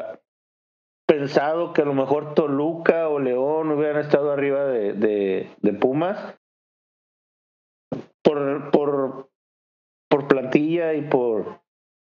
[1.12, 6.38] pensado que a lo mejor Toluca o León hubieran estado arriba de, de, Pumas
[8.22, 9.28] por, por,
[10.08, 11.60] por plantilla y por,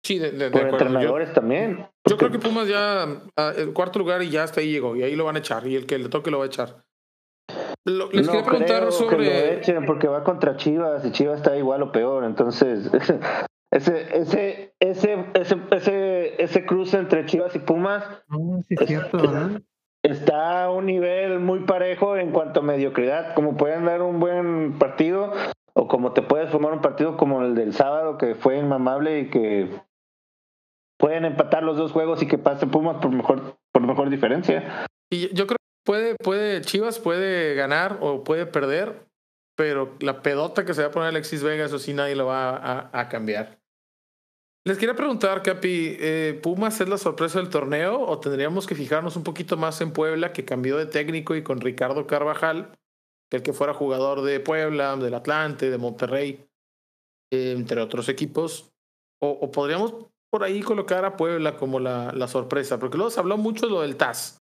[0.05, 1.85] sí, de, por entrenadores también.
[2.07, 3.05] Yo creo que Pumas ya,
[3.57, 5.75] el cuarto lugar y ya hasta ahí llegó, y ahí lo van a echar, y
[5.75, 6.85] el que le toque lo va a echar.
[7.83, 9.61] les quería preguntar sobre.
[9.85, 12.89] porque va contra Chivas y Chivas está igual o peor, entonces
[13.73, 16.02] ese, ese, ese, ese, ese,
[16.39, 18.04] ese cruce entre Chivas y Pumas
[20.04, 23.34] está a un nivel muy parejo en cuanto a mediocridad.
[23.34, 25.34] Como pueden dar un buen partido,
[25.74, 29.30] o como te puedes formar un partido como el del sábado, que fue inmamable y
[29.30, 29.69] que
[31.00, 34.86] pueden empatar los dos juegos y que pase Pumas por mejor, por mejor diferencia.
[35.10, 39.06] Y yo creo que puede, puede, Chivas puede ganar o puede perder,
[39.56, 42.89] pero la pedota que se va a poner Alexis Vega, eso sí nadie lo va
[42.91, 43.62] a cambiar.
[44.65, 49.17] Les quería preguntar, Capi, eh, ¿Pumas es la sorpresa del torneo o tendríamos que fijarnos
[49.17, 52.71] un poquito más en Puebla, que cambió de técnico y con Ricardo Carvajal,
[53.30, 56.47] el que fuera jugador de Puebla, del Atlante, de Monterrey,
[57.34, 58.71] eh, entre otros equipos?
[59.21, 59.95] O, podríamos
[60.32, 62.80] por ahí colocar a Puebla como la, la sorpresa?
[62.80, 64.38] Porque luego se habló mucho de lo del TAS,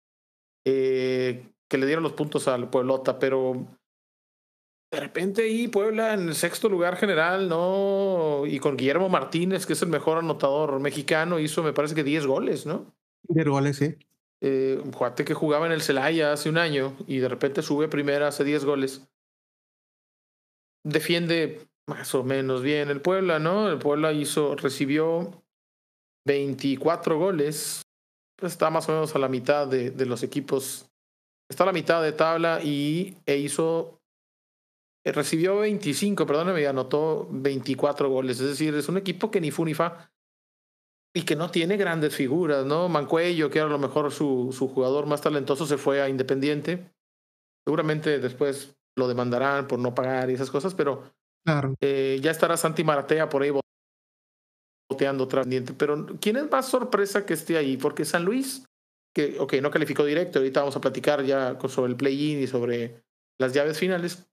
[0.68, 3.68] eh, que le dieron los puntos al Pueblota, pero
[4.92, 8.44] de repente ahí Puebla en el sexto lugar general, ¿no?
[8.46, 12.26] Y con Guillermo Martínez, que es el mejor anotador mexicano, hizo me parece que 10
[12.26, 12.96] goles, ¿no?
[13.28, 13.96] 10 goles, sí.
[14.42, 17.88] Eh, un juate que jugaba en el Celaya hace un año y de repente sube
[17.88, 19.08] primera, hace 10 goles.
[20.84, 23.70] Defiende más o menos bien el Puebla, ¿no?
[23.70, 25.44] El Puebla hizo, recibió
[26.26, 27.84] 24 goles.
[28.42, 30.90] Está más o menos a la mitad de, de los equipos.
[31.50, 33.99] Está a la mitad de tabla y e hizo
[35.06, 38.40] recibió 25, perdóname, anotó 24 goles.
[38.40, 40.12] Es decir, es un equipo que ni fu ni fa
[41.14, 42.88] y que no tiene grandes figuras, ¿no?
[42.90, 46.92] Mancuello, que era a lo mejor su, su jugador más talentoso, se fue a Independiente.
[47.66, 51.12] Seguramente después lo demandarán por no pagar y esas cosas, pero
[51.46, 51.76] claro.
[51.82, 53.52] eh, ya estará Santi Maratea por ahí
[54.90, 57.78] boteando tras Pero ¿quién es más sorpresa que esté ahí?
[57.78, 58.66] Porque San Luis,
[59.14, 63.04] que, ok, no calificó directo, ahorita vamos a platicar ya sobre el play-in y sobre
[63.40, 64.29] las llaves finales,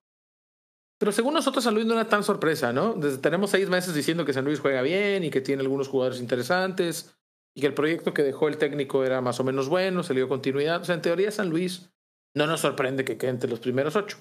[0.99, 2.95] pero según nosotros, San Luis no era tan sorpresa, ¿no?
[2.95, 6.21] Desde, tenemos seis meses diciendo que San Luis juega bien y que tiene algunos jugadores
[6.21, 7.17] interesantes
[7.55, 10.27] y que el proyecto que dejó el técnico era más o menos bueno, se le
[10.27, 10.81] continuidad.
[10.81, 11.91] O sea, en teoría, San Luis
[12.35, 14.19] no nos sorprende que quede entre los primeros ocho.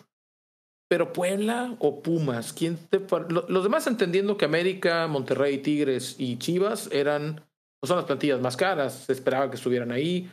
[0.88, 3.06] Pero Puebla o Pumas, ¿quién te...
[3.48, 7.36] Los demás entendiendo que América, Monterrey, Tigres y Chivas eran,
[7.82, 10.30] no son las plantillas más caras, se esperaba que estuvieran ahí.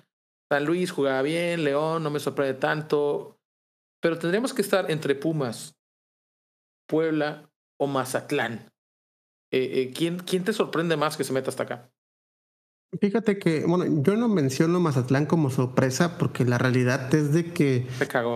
[0.50, 3.38] San Luis jugaba bien, León no me sorprende tanto,
[4.00, 5.74] pero tendríamos que estar entre Pumas,
[6.87, 8.71] Puebla o Mazatlán.
[9.51, 11.90] Eh, eh, ¿quién, ¿Quién te sorprende más que se meta hasta acá?
[13.01, 17.87] Fíjate que, bueno, yo no menciono Mazatlán como sorpresa porque la realidad es de que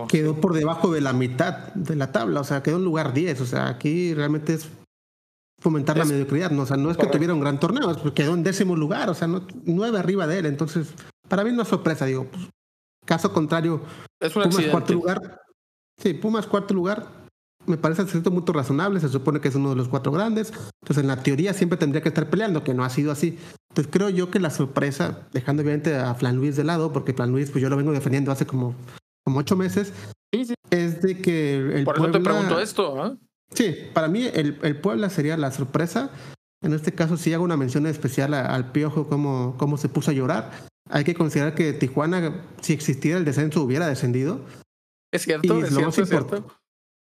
[0.09, 3.41] quedó por debajo de la mitad de la tabla, o sea, quedó en lugar 10,
[3.41, 4.67] o sea, aquí realmente es
[5.61, 6.63] fomentar la mediocridad, ¿no?
[6.63, 9.13] o sea, no es que tuviera un gran torneo, es quedó en décimo lugar, o
[9.13, 10.91] sea, no, nueve arriba de él, entonces,
[11.27, 12.49] para mí no es sorpresa, digo, pues,
[13.05, 13.83] caso contrario,
[14.19, 15.41] es un Pumas cuarto lugar,
[16.01, 17.07] sí, Pumas cuarto lugar,
[17.67, 20.51] me parece cierto muy razonable, se supone que es uno de los cuatro grandes,
[20.81, 23.37] entonces en la teoría siempre tendría que estar peleando, que no ha sido así.
[23.69, 27.31] Entonces creo yo que la sorpresa, dejando obviamente a Flan Luis de lado, porque Flan
[27.31, 28.73] Luis pues yo lo vengo defendiendo hace como,
[29.23, 29.93] como ocho meses,
[30.69, 33.17] es de que el Por eso te pregunto esto, ¿ah?
[33.53, 36.09] Sí, para mí el, el, Puebla sería la sorpresa.
[36.61, 40.13] En este caso sí hago una mención especial al Piojo, cómo, cómo se puso a
[40.13, 40.51] llorar.
[40.89, 44.41] Hay que considerar que Tijuana, si existiera el descenso, hubiera descendido.
[45.13, 46.56] Es cierto, es cierto, es cierto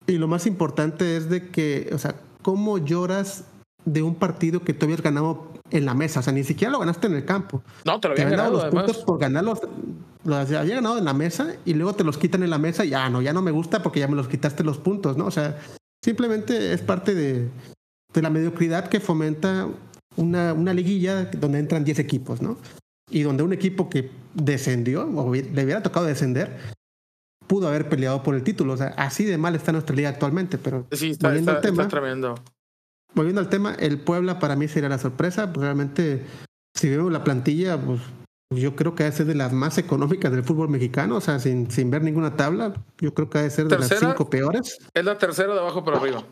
[0.09, 3.45] Y lo más importante es de que, o sea, ¿cómo lloras
[3.85, 6.21] de un partido que tú habías ganado en la mesa?
[6.21, 7.63] O sea, ni siquiera lo ganaste en el campo.
[7.85, 9.61] No, te lo habían ganado, los puntos por ganarlos.
[10.25, 12.91] Los había ganado en la mesa y luego te los quitan en la mesa y
[12.91, 15.27] ya no, ya no me gusta porque ya me los quitaste los puntos, ¿no?
[15.27, 15.59] O sea,
[16.03, 17.51] simplemente es parte de,
[18.15, 19.69] de la mediocridad que fomenta
[20.17, 22.57] una, una liguilla donde entran 10 equipos, ¿no?
[23.11, 26.57] Y donde un equipo que descendió, o le hubiera tocado descender,
[27.49, 28.75] pudo haber peleado por el título.
[28.75, 30.59] O sea, así de mal está nuestra liga actualmente.
[30.59, 32.35] Pero sí, está, volviendo al tema, tremendo.
[33.15, 35.53] Volviendo al tema, el Puebla para mí sería la sorpresa.
[35.53, 36.25] Pues realmente,
[36.75, 38.01] si vemos la plantilla, pues
[38.55, 41.17] yo creo que ha de ser de las más económicas del fútbol mexicano.
[41.17, 43.89] O sea, sin, sin ver ninguna tabla, yo creo que ha de ser de las
[43.89, 44.79] cinco peores.
[44.95, 46.23] Es la tercera de abajo para arriba.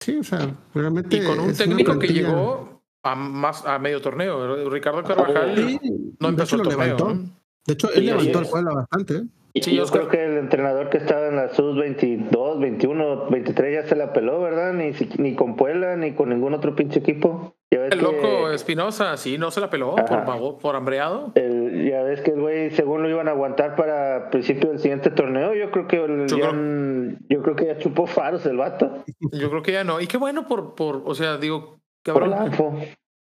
[0.00, 1.16] Sí, o sea, realmente.
[1.16, 4.68] Y con un técnico que llegó a, más, a medio torneo.
[4.68, 5.80] Ricardo Carvajal
[6.18, 7.18] no empezó el torneo.
[7.64, 9.16] De hecho, él levantó al Puebla bastante.
[9.16, 9.24] ¿eh?
[9.54, 13.88] Sí, yo creo que el entrenador que estaba en la SUS 22, 21, 23 ya
[13.88, 14.72] se la peló, ¿verdad?
[14.72, 17.54] Ni, ni con Puebla, ni con ningún otro pinche equipo.
[17.70, 21.32] el loco Espinosa, sí, no se la peló por, por hambreado.
[21.34, 25.10] El, ya ves que el güey, según lo iban a aguantar para principio del siguiente
[25.10, 29.04] torneo, yo creo que yo, ya, creo, yo creo que ya chupó faros el vato.
[29.32, 30.00] Yo creo que ya no.
[30.00, 32.32] Y qué bueno por, por o sea, digo, cabrón.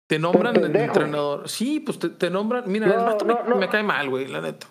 [0.06, 1.48] Te nombran el entrenador.
[1.48, 2.64] Sí, pues te, nombran.
[2.66, 4.66] Mira, el vato me, me cae mal, güey, la neta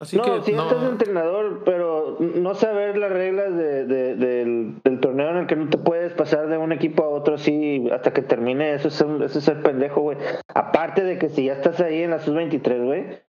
[0.00, 5.56] no, si estás entrenador, pero no saber las reglas de, del, torneo en el que
[5.56, 9.00] no te puedes pasar de un equipo a otro así hasta que termine, eso es,
[9.00, 10.18] eso es ser pendejo, güey.
[10.54, 13.28] Aparte de que si ya estás ahí en la sub-23, güey,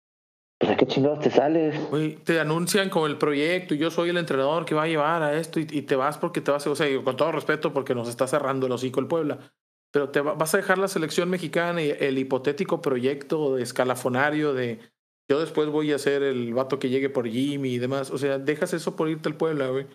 [0.59, 1.89] pues a qué chingados te sales.
[1.89, 5.23] Güey, te anuncian con el proyecto y yo soy el entrenador que va a llevar
[5.23, 8.09] a esto y, te vas porque te vas, o sea, con todo respeto porque nos
[8.09, 9.39] está cerrando el hocico el Puebla.
[9.91, 14.79] Pero te vas a dejar la selección mexicana y el hipotético proyecto de escalafonario de
[15.29, 18.11] yo después voy a ser el vato que llegue por Jimmy y demás.
[18.11, 19.87] O sea, dejas eso por irte al Puebla, güey.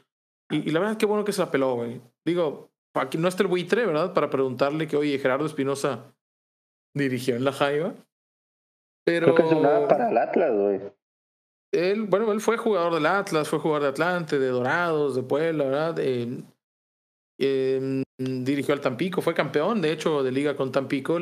[0.51, 2.01] Y, la verdad, qué bueno que se la peló, güey.
[2.27, 4.13] Digo, aquí no está el buitre, ¿verdad?
[4.13, 6.15] Para preguntarle que, oye, Gerardo Espinosa
[6.95, 7.95] dirigió en la Jaiba.
[9.05, 9.35] Pero.
[9.35, 10.81] Creo que nada para el Atlas, güey.
[11.73, 15.65] Él, bueno, él fue jugador del Atlas, fue jugador de Atlante, de Dorados, de Puebla,
[15.65, 15.99] ¿verdad?
[15.99, 16.45] Eh,
[18.19, 21.19] dirigió al Tampico, fue campeón, de hecho, de liga con Tampico.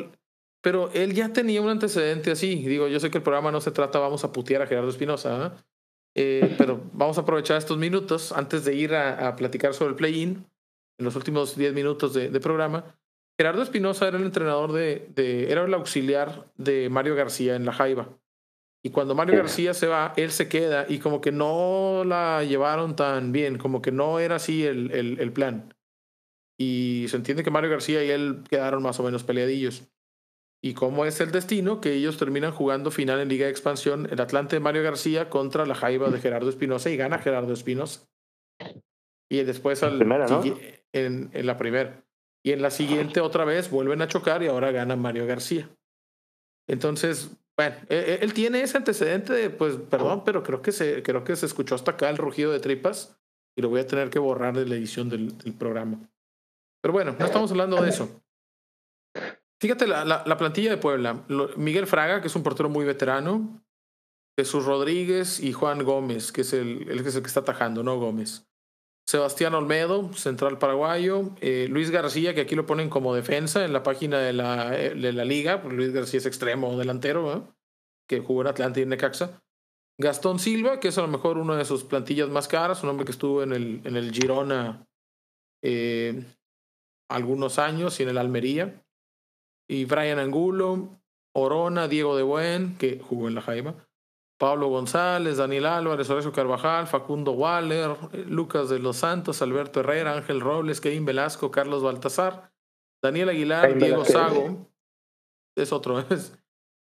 [0.63, 2.57] Pero él ya tenía un antecedente así.
[2.57, 5.57] Digo, yo sé que el programa no se trata, vamos a putear a Gerardo Espinosa,
[6.15, 10.45] eh, pero vamos a aprovechar estos minutos antes de ir a, platicar sobre el play-in,
[10.99, 12.97] en los últimos 10 minutos de, programa.
[13.39, 17.73] Gerardo Espinosa era el entrenador de, de, era el auxiliar de Mario García en La
[17.73, 18.09] Jaiba.
[18.83, 22.97] Y cuando Mario García se va, él se queda y como que no la llevaron
[22.97, 25.75] tan bien, como que no era así el, el, el plan.
[26.59, 29.91] Y se entiende que Mario García y él quedaron más o menos peleadillos.
[30.63, 34.21] Y cómo es el destino que ellos terminan jugando final en Liga de Expansión, el
[34.21, 38.07] Atlante de Mario García contra la Jaiba de Gerardo Espinosa y gana Gerardo Espinosa.
[39.31, 40.03] Y después al,
[40.93, 42.05] en, en, la primera.
[42.45, 45.69] Y en la siguiente otra vez vuelven a chocar y ahora gana Mario García.
[46.69, 51.03] Entonces, bueno, e, e, él, tiene ese antecedente de, pues, perdón, pero creo que, se,
[51.03, 53.19] creo que se escuchó hasta acá el rugido de tripas
[53.57, 55.99] y lo voy a tener que borrar de la edición del, del programa.
[56.83, 58.23] Pero bueno, no estamos hablando de eso.
[59.61, 61.23] Fíjate la, la, plantilla de Puebla.
[61.57, 63.63] Miguel Fraga, que es un portero muy veterano.
[64.39, 67.83] Jesús Rodríguez y Juan Gómez, que es el, el, que, es el que está atajando,
[67.83, 67.99] ¿no?
[67.99, 68.47] Gómez.
[69.07, 71.35] Sebastián Olmedo, central paraguayo.
[71.43, 74.95] Eh, Luis García, que aquí lo ponen como defensa en la página de la, eh,
[74.95, 75.63] de la liga.
[75.65, 77.55] Luis García es extremo delantero,
[78.09, 79.43] que jugó en Atlanta y en Necaxa.
[79.99, 83.05] Gastón Silva, que es a lo mejor una de sus plantillas más caras, un hombre
[83.05, 84.87] que estuvo en el, en el Girona
[85.63, 86.25] eh,
[87.11, 88.83] algunos años y en el Almería
[89.71, 90.89] y Brian Angulo,
[91.33, 93.87] Orona, Diego de Buen, que jugó en la Jaiba,
[94.37, 100.41] Pablo González, Daniel Álvarez, Horacio Carvajal, Facundo Waller, Lucas de los Santos, Alberto Herrera, Ángel
[100.41, 102.51] Robles, Kevin Velasco, Carlos Baltasar,
[103.01, 104.67] Daniel Aguilar, Diego Sago,
[105.57, 106.37] es otro, es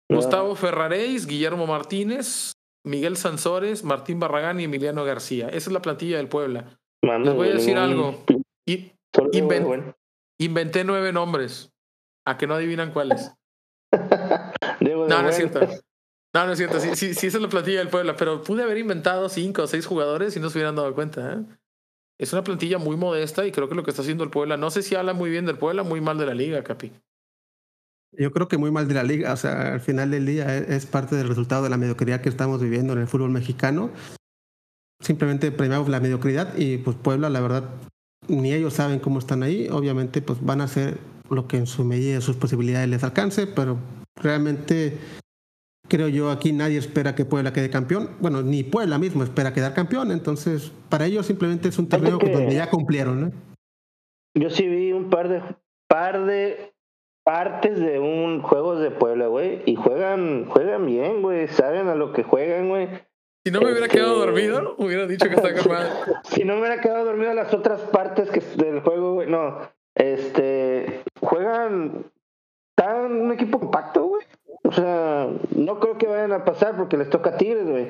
[0.10, 5.49] Gustavo Ferraréis, Guillermo Martínez, Miguel Sansores, Martín Barragán y Emiliano García.
[5.49, 6.80] Esa es la plantilla del Puebla.
[7.04, 8.25] Les voy a decir algo.
[10.39, 11.71] inventé nueve nombres.
[12.30, 13.32] ¿A que no adivinan cuáles?
[13.92, 15.62] no, no es cierto.
[16.32, 16.80] No, no es cierto.
[16.80, 19.67] Sí, sí, sí, esa es la plantilla del Puebla, pero pude haber inventado cinco o
[19.67, 21.34] seis jugadores y no se hubieran dado cuenta.
[21.34, 21.58] ¿eh?
[22.19, 24.69] Es una plantilla muy modesta y creo que lo que está haciendo el Puebla, no
[24.69, 26.92] sé si habla muy bien del Puebla, muy mal de la liga, Capi.
[28.12, 30.86] Yo creo que muy mal de la liga, o sea, al final del día es
[30.86, 33.90] parte del resultado de la mediocridad que estamos viviendo en el fútbol mexicano.
[35.02, 37.63] Simplemente premiamos la mediocridad y pues Puebla, la verdad,
[38.27, 39.67] ni ellos saben cómo están ahí.
[39.71, 41.00] Obviamente, pues van a ser
[41.30, 43.77] lo que en su medida de sus posibilidades les alcance, pero
[44.15, 44.98] realmente
[45.88, 48.12] creo yo aquí nadie espera que Puebla quede campeón.
[48.19, 50.12] Bueno, ni Puebla mismo espera quedar campeón.
[50.12, 53.21] Entonces, para ellos simplemente es un torneo donde ya cumplieron.
[53.21, 53.32] ¿no?
[54.36, 55.42] Yo sí vi un par de,
[55.88, 56.73] par de
[57.23, 62.12] partes de un juego de Puebla, güey, y juegan, juegan bien, güey, saben a lo
[62.13, 62.88] que juegan, güey.
[63.46, 65.90] Si no me hubiera quedado este, dormido, hubiera dicho que está calmado.
[66.23, 69.60] si no me hubiera quedado dormido las otras partes que del juego, güey, no.
[69.96, 70.58] Este,
[71.22, 72.06] juegan
[72.76, 74.26] tan un equipo compacto, güey.
[74.63, 77.90] O sea, no creo que vayan a pasar porque les toca Tigres, güey.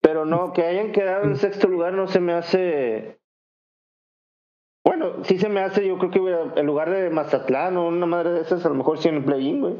[0.00, 3.20] Pero no, que hayan quedado en sexto lugar no se me hace.
[4.84, 8.30] Bueno, sí se me hace, yo creo que en lugar de Mazatlán o una madre
[8.30, 9.74] de esas, a lo mejor sí en el play-in, güey.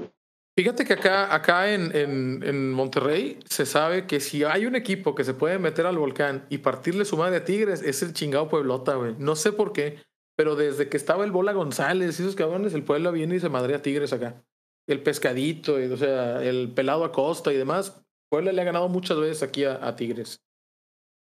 [0.59, 5.15] Fíjate que acá, acá en, en, en, Monterrey se sabe que si hay un equipo
[5.15, 8.49] que se puede meter al volcán y partirle su madre a Tigres, es el chingado
[8.49, 9.15] Pueblota, güey.
[9.19, 10.03] No sé por qué,
[10.41, 13.51] pero desde que estaba el Bola González y esos cabrones, el Puebla viene y se
[13.51, 14.43] madre a Tigres acá.
[14.89, 19.21] El pescadito, o sea, el pelado a costa y demás, Puebla le ha ganado muchas
[19.21, 20.43] veces aquí a, Tigres.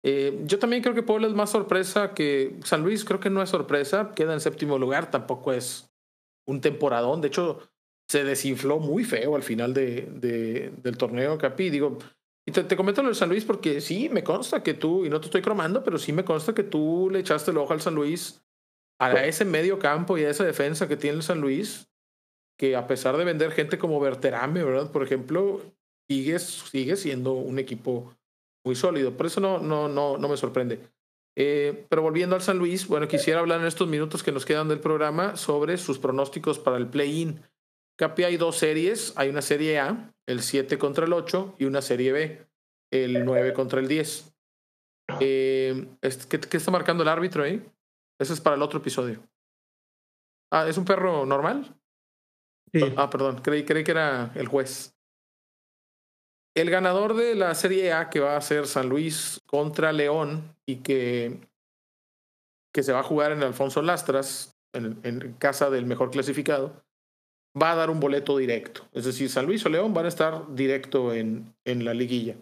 [0.04, 3.42] Eh, yo también creo que Puebla es más sorpresa que San Luis, creo que no
[3.42, 5.90] es sorpresa, queda en séptimo lugar, tampoco es
[6.46, 7.58] un temporadón, de hecho
[8.08, 11.98] se desinfló muy feo al final de, del torneo Capi, digo,
[12.46, 15.10] y te, te, comento lo de San Luis porque sí, me consta que tú, y
[15.10, 17.80] no te estoy cromando, pero sí me consta que tú le echaste el ojo al
[17.80, 18.44] San Luis
[18.98, 21.88] a ese medio campo y a esa defensa que tiene el San Luis
[22.58, 24.90] que a pesar de vender gente como Berterame, ¿verdad?
[24.90, 25.62] Por ejemplo,
[26.10, 28.12] sigue, sigue siendo un equipo
[28.66, 29.16] muy sólido.
[29.16, 30.80] Por eso no, no, no, no me sorprende.
[31.36, 34.68] Eh, pero volviendo al San Luis, bueno, quisiera hablar en estos minutos que nos quedan
[34.68, 37.40] del programa sobre sus pronósticos para el play-in.
[37.96, 41.80] Capi hay dos series, hay una serie A, el 7 contra el 8, y una
[41.80, 42.46] serie B,
[42.92, 44.34] el 9 contra el 10.
[45.20, 45.86] Eh,
[46.28, 47.64] ¿qué, ¿Qué está marcando el árbitro ahí?
[48.18, 49.22] Ese es para el otro episodio.
[50.50, 51.74] Ah, ¿es un perro normal?
[52.96, 54.94] Ah, perdón, creí, creí que era el juez.
[56.54, 60.76] El ganador de la Serie A, que va a ser San Luis contra León y
[60.76, 61.38] que,
[62.72, 66.84] que se va a jugar en Alfonso Lastras, en, en casa del mejor clasificado,
[67.60, 68.88] va a dar un boleto directo.
[68.92, 72.36] Es decir, San Luis o León van a estar directo en, en la liguilla.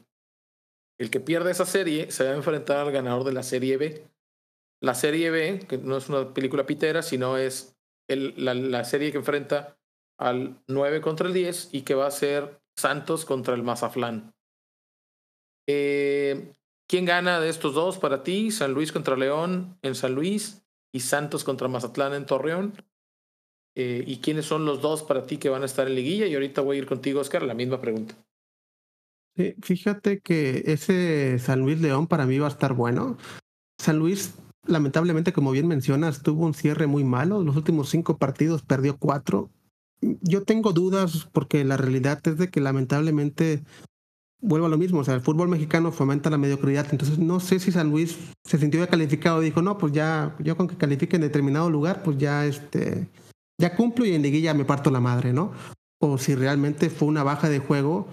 [0.98, 4.06] El que pierde esa serie se va a enfrentar al ganador de la Serie B.
[4.80, 7.76] La Serie B, que no es una película pitera, sino es
[8.08, 9.78] el, la, serie que enfrenta
[10.18, 14.34] al 9 contra el 10 y que va a ser Santos contra el Mazaflán.
[15.68, 16.52] Eh,
[16.88, 18.50] ¿Quién gana de estos dos para ti?
[18.50, 22.74] San Luis contra León en San Luis y Santos contra Mazatlán en Torreón.
[23.74, 26.26] Eh, ¿Y quiénes son los dos para ti que van a estar en liguilla?
[26.26, 28.14] Y ahorita voy a ir contigo, Oscar, la misma pregunta.
[29.36, 33.18] Sí, fíjate que ese San Luis León para mí va a estar bueno.
[33.78, 34.34] San Luis,
[34.66, 37.42] lamentablemente, como bien mencionas, tuvo un cierre muy malo.
[37.42, 39.50] Los últimos cinco partidos perdió cuatro
[40.00, 43.64] yo tengo dudas porque la realidad es de que lamentablemente
[44.40, 47.58] vuelvo a lo mismo, o sea, el fútbol mexicano fomenta la mediocridad, entonces no sé
[47.58, 50.76] si San Luis se sintió ya calificado y dijo, no, pues ya, yo con que
[50.76, 53.08] califique en determinado lugar, pues ya, este,
[53.58, 55.52] ya cumplo y en liguilla me parto la madre, ¿no?
[55.98, 58.06] O si realmente fue una baja de juego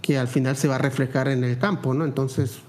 [0.00, 2.06] que al final se va a reflejar en el campo, ¿no?
[2.06, 2.62] Entonces,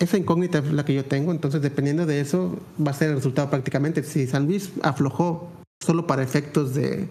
[0.00, 3.16] esa incógnita es la que yo tengo, entonces dependiendo de eso va a ser el
[3.16, 4.02] resultado prácticamente.
[4.02, 7.06] Si San Luis aflojó solo para efectos de,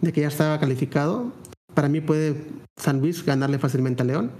[0.00, 1.32] que ya estaba calificado,
[1.74, 2.36] para mí puede
[2.76, 4.30] San Luis ganarle fácilmente a León.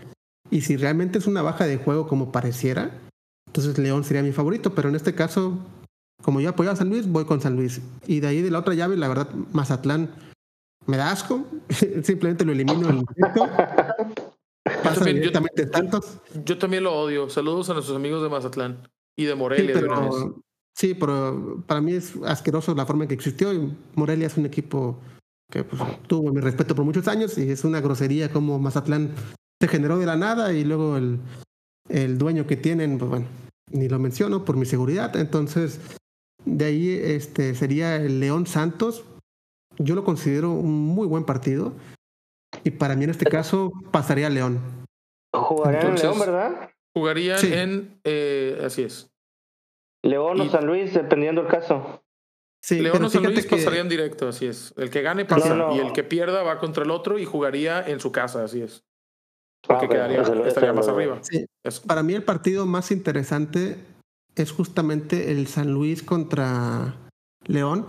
[0.51, 2.93] Y si realmente es una baja de juego como pareciera,
[3.49, 4.73] entonces León sería mi favorito.
[4.77, 5.59] Pero en este caso,
[6.23, 7.81] como yo apoyo a San Luis, voy con San Luis.
[8.07, 10.11] Y de ahí de la otra llave, la verdad, Mazatlán
[10.87, 11.45] me da asco.
[12.05, 13.05] Simplemente lo elimino el
[14.65, 16.21] yo, también, tantos.
[16.45, 17.29] yo también lo odio.
[17.29, 19.75] Saludos a nuestros amigos de Mazatlán y de Morelia.
[20.75, 23.53] Sí, pero, para mí es asqueroso la forma en que existió.
[23.53, 24.99] Y Morelia es un equipo
[25.51, 29.15] que pues, tuvo mi respeto por muchos años y es una grosería como Mazatlán
[29.61, 31.21] se generó de la nada y luego el,
[31.89, 33.27] el dueño que tienen, pues bueno,
[33.71, 35.15] ni lo menciono por mi seguridad.
[35.17, 35.81] Entonces,
[36.45, 39.05] de ahí este, sería el León Santos.
[39.79, 41.73] Yo lo considero un muy buen partido
[42.65, 44.61] y para mí en este caso pasaría a León.
[45.33, 46.71] Jugaría en León, ¿verdad?
[46.95, 49.11] Jugarían en, eh, así es.
[50.03, 52.03] León o San Luis, dependiendo del caso.
[52.63, 54.73] Sí, León o San Luis pasarían directo, así es.
[54.77, 58.01] El que gane pasa y el que pierda va contra el otro y jugaría en
[58.01, 58.85] su casa, así es.
[59.67, 61.21] Porque ah, quedaría, estaría más arriba.
[61.87, 63.77] Para mí el partido más interesante
[64.35, 66.97] es justamente el San Luis contra
[67.47, 67.87] León,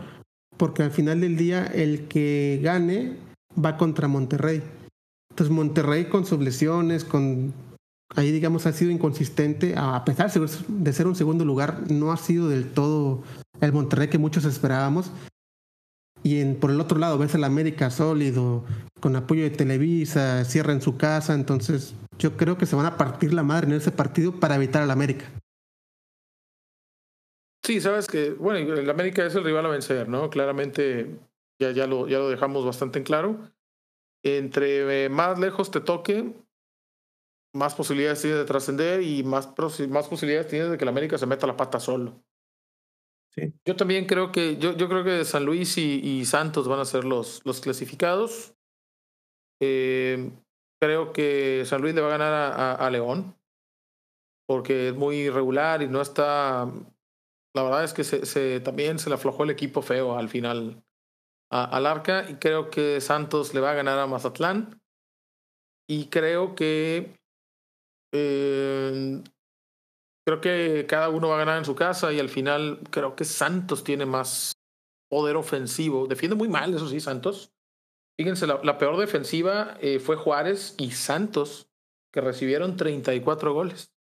[0.57, 3.17] porque al final del día el que gane
[3.64, 4.64] va contra Monterrey.
[5.32, 7.53] Entonces Monterrey con sus lesiones, con
[8.16, 12.47] ahí digamos ha sido inconsistente, a pesar de ser un segundo lugar, no ha sido
[12.49, 13.24] del todo
[13.62, 15.12] el Monterrey que muchos esperábamos.
[16.26, 18.64] y por el otro lado ves al América sólido,
[18.99, 22.97] con apoyo de Televisa, cierra en su casa, entonces yo creo que se van a
[22.97, 25.26] partir la madre en ese partido para evitar al América.
[27.64, 30.32] Sí, sabes que, bueno, el América es el rival a vencer, ¿no?
[30.32, 31.16] Claramente
[31.60, 33.51] ya, ya, lo, ya lo dejamos bastante en claro.
[34.24, 36.34] Entre más lejos te toque,
[37.53, 39.53] más posibilidades tienes de trascender y más,
[39.89, 42.22] más posibilidades tienes de que el América se meta la pata solo.
[43.66, 47.03] Yo también creo que, yo, yo creo que San Luis y, Santos van a ser
[47.03, 48.56] los, los clasificados.
[49.62, 50.32] Eh,
[50.82, 53.38] creo que San Luis le va a ganar a, León,
[54.47, 56.72] porque es muy irregular y no está.
[57.53, 60.84] La verdad es que se, se también se le aflojó el equipo feo al final
[61.64, 62.30] al arca.
[62.30, 64.80] Y creo que Santos le va a ganar a Mazatlán.
[65.88, 67.16] Y creo que
[68.14, 69.22] eh,
[70.26, 73.26] creo que cada uno va a ganar en su casa y al final creo que
[73.26, 74.53] Santos tiene más
[75.10, 76.08] poder ofensivo.
[76.08, 77.51] Defiende muy mal, eso sí, Santos.
[78.18, 81.68] Fíjense, la, peor defensiva eh, fue Juárez y Santos,
[82.14, 83.91] que recibieron 34 goles.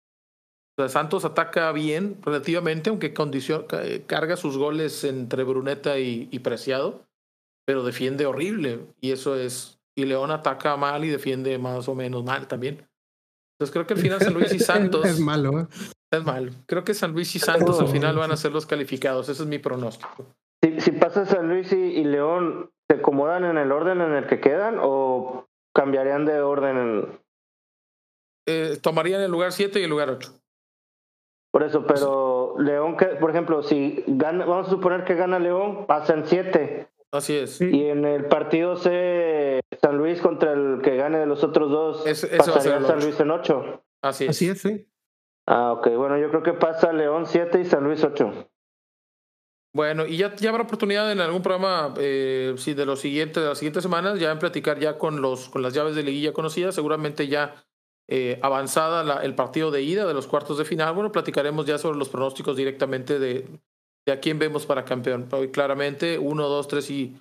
[0.77, 7.05] O sea, Santos ataca bien relativamente, aunque carga sus goles entre Bruneta y, Preciado,
[7.65, 8.85] pero defiende horrible.
[9.01, 9.79] Y eso es.
[9.97, 12.87] Y León ataca mal y defiende más o menos mal también.
[13.55, 15.05] Entonces creo que al final San Luis y Santos.
[15.05, 15.67] es malo, ¿eh?
[16.11, 16.51] Es malo.
[16.65, 19.29] Creo que San Luis y Santos al final van a ser los calificados.
[19.29, 20.25] Ese es mi pronóstico.
[20.63, 24.39] Si, si pasa San Luis y, León, ¿se acomodan en el orden en el que
[24.39, 27.19] quedan o cambiarían de orden?
[28.47, 30.31] Eh, tomarían el lugar 7 y el lugar 8.
[31.51, 36.13] Por eso, pero León, por ejemplo, si gana, vamos a suponer que gana León, pasa
[36.13, 36.89] en 7.
[37.15, 37.61] Así es.
[37.61, 42.05] Y en el partido C, San Luis contra el que gane de los otros dos,
[42.05, 43.83] es, pasaría San Luis en 8.
[44.01, 44.29] Así es.
[44.31, 44.87] Así es, sí.
[45.47, 45.89] Ah, ok.
[45.95, 48.49] Bueno, yo creo que pasa León 7 y San Luis 8.
[49.73, 53.49] Bueno, y ya, ya habrá oportunidad en algún programa, eh, sí, de los siguientes, de
[53.49, 56.75] las siguientes semanas, ya en platicar ya con los, con las llaves de liguilla conocidas,
[56.75, 57.65] seguramente ya
[58.07, 60.93] eh, avanzada la, el partido de ida de los cuartos de final.
[60.93, 63.49] Bueno, platicaremos ya sobre los pronósticos directamente de,
[64.05, 65.27] de a quién vemos para campeón.
[65.31, 67.17] Hoy claramente, 1, 2, 3 y.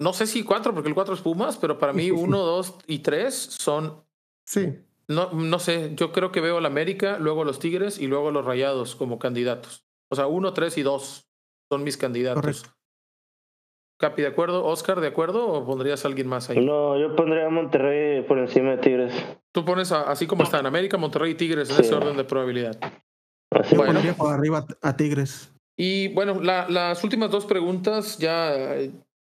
[0.00, 3.00] No sé si 4, porque el 4 es Pumas, pero para mí 1, 2 y
[3.00, 4.04] 3 son.
[4.46, 4.78] Sí.
[5.06, 8.44] No, no sé, yo creo que veo al América, luego los Tigres y luego los
[8.44, 9.86] Rayados como candidatos.
[10.10, 11.28] O sea, 1, 3 y 2
[11.70, 12.40] son mis candidatos.
[12.40, 12.70] Correcto.
[13.98, 14.64] Capi, ¿de acuerdo?
[14.64, 15.46] Oscar, ¿de acuerdo?
[15.46, 16.64] ¿O pondrías a alguien más ahí?
[16.64, 19.12] No, yo pondría a Monterrey por encima de Tigres.
[19.52, 22.76] Tú pones así como está en América, Monterrey y Tigres en ese orden de probabilidad.
[23.54, 25.50] Así bueno, por arriba a Tigres.
[25.76, 28.76] Y bueno, la, las últimas dos preguntas, ya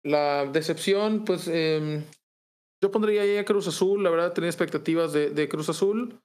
[0.04, 2.02] la decepción, pues eh,
[2.80, 6.20] yo pondría ahí a Cruz Azul, la verdad tenía expectativas de, de Cruz Azul.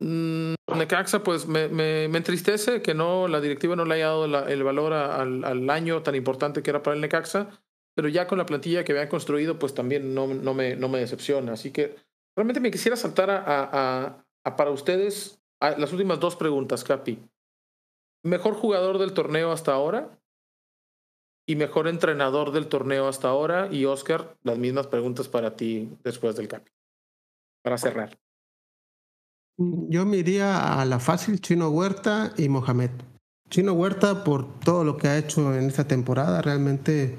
[0.00, 4.24] Mm, Necaxa, pues me, me, me, entristece que no la directiva no le haya dado
[4.46, 7.50] el valor al, al, año tan importante que era para el Necaxa,
[7.94, 10.98] pero ya con la plantilla que habían construido, pues también no, no, me, no me
[10.98, 11.52] decepciona.
[11.52, 11.96] Así que
[12.36, 17.18] realmente me quisiera saltar a, a, a para ustedes las últimas dos preguntas, Capi.
[18.24, 20.18] ¿Mejor jugador del torneo hasta ahora?
[21.46, 23.68] y mejor entrenador del torneo hasta ahora.
[23.70, 26.70] Y Oscar, las mismas preguntas para ti después del capi.
[27.62, 28.18] Para cerrar.
[29.58, 32.90] Yo me iría a la fácil Chino Huerta y Mohamed.
[33.50, 37.18] Chino Huerta, por todo lo que ha hecho en esta temporada, realmente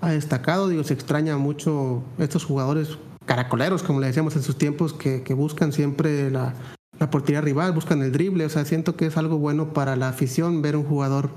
[0.00, 0.68] ha destacado.
[0.68, 5.34] Digo, se extraña mucho estos jugadores caracoleros, como le decíamos en sus tiempos, que, que
[5.34, 6.54] buscan siempre la,
[6.98, 8.46] la portería rival, buscan el drible.
[8.46, 11.30] O sea, siento que es algo bueno para la afición ver un jugador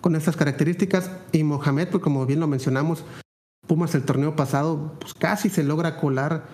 [0.00, 1.10] con estas características.
[1.32, 3.04] Y Mohamed, pues como bien lo mencionamos,
[3.66, 6.46] Pumas el torneo pasado pues casi se logra colar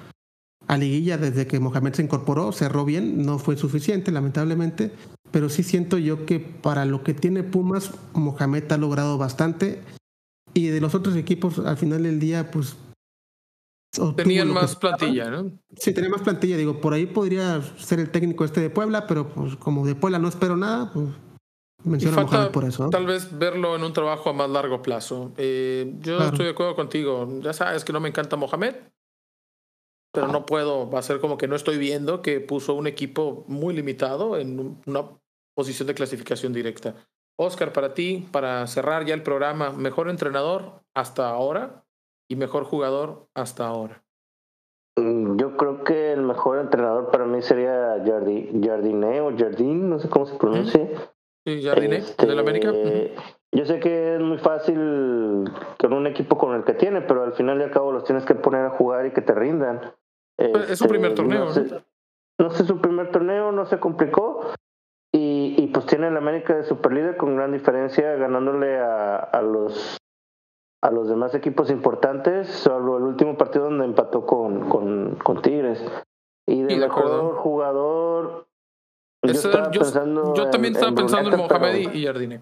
[0.66, 4.92] a liguilla desde que Mohamed se incorporó, cerró bien, no fue suficiente lamentablemente,
[5.30, 9.82] pero sí siento yo que para lo que tiene Pumas, Mohamed ha logrado bastante
[10.54, 12.76] y de los otros equipos al final del día pues...
[14.16, 15.52] Tenían más plantilla, ¿no?
[15.76, 19.28] Sí, tenía más plantilla, digo, por ahí podría ser el técnico este de Puebla, pero
[19.28, 21.08] pues como de Puebla no espero nada, pues
[21.84, 22.90] Menciona por eso.
[22.90, 25.32] Tal vez verlo en un trabajo a más largo plazo.
[25.36, 27.28] Eh, yo estoy de acuerdo contigo.
[27.40, 28.76] Ya sabes que no me encanta Mohamed,
[30.12, 33.44] pero no puedo va a ser como que no estoy viendo que puso un equipo
[33.48, 35.04] muy limitado en una
[35.54, 36.94] posición de clasificación directa.
[37.36, 41.81] Oscar, para ti, para cerrar ya el programa, mejor entrenador hasta ahora
[42.32, 44.02] y mejor jugador hasta ahora.
[44.96, 50.08] Mm, yo creo que el mejor entrenador para mí sería Jardiné o Jardín, no sé
[50.08, 50.88] cómo se pronuncia.
[51.46, 52.72] Sí, Jardiné, este, del América.
[53.54, 55.44] Yo sé que es muy fácil
[55.78, 58.24] con un equipo con el que tiene, pero al final y al cabo los tienes
[58.24, 59.92] que poner a jugar y que te rindan.
[60.38, 61.84] es su primer este, torneo, no sé,
[62.38, 62.50] ¿no?
[62.50, 64.54] sé su primer torneo, no se complicó.
[65.14, 70.01] Y, y pues tiene el América de superlíder con gran diferencia, ganándole a, a los
[70.82, 75.82] a los demás equipos importantes, solo el último partido donde empató con, con, con Tigres.
[76.46, 78.48] Y de mejor jugador.
[79.22, 82.40] Yo, también estaba pensando en Mohamed y Jardine.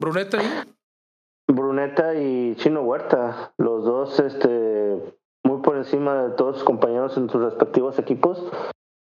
[0.00, 1.52] ¿Bruneta y?
[1.52, 5.14] Bruneta y Chino Huerta, los dos este,
[5.44, 8.50] muy por encima de todos sus compañeros en sus respectivos equipos.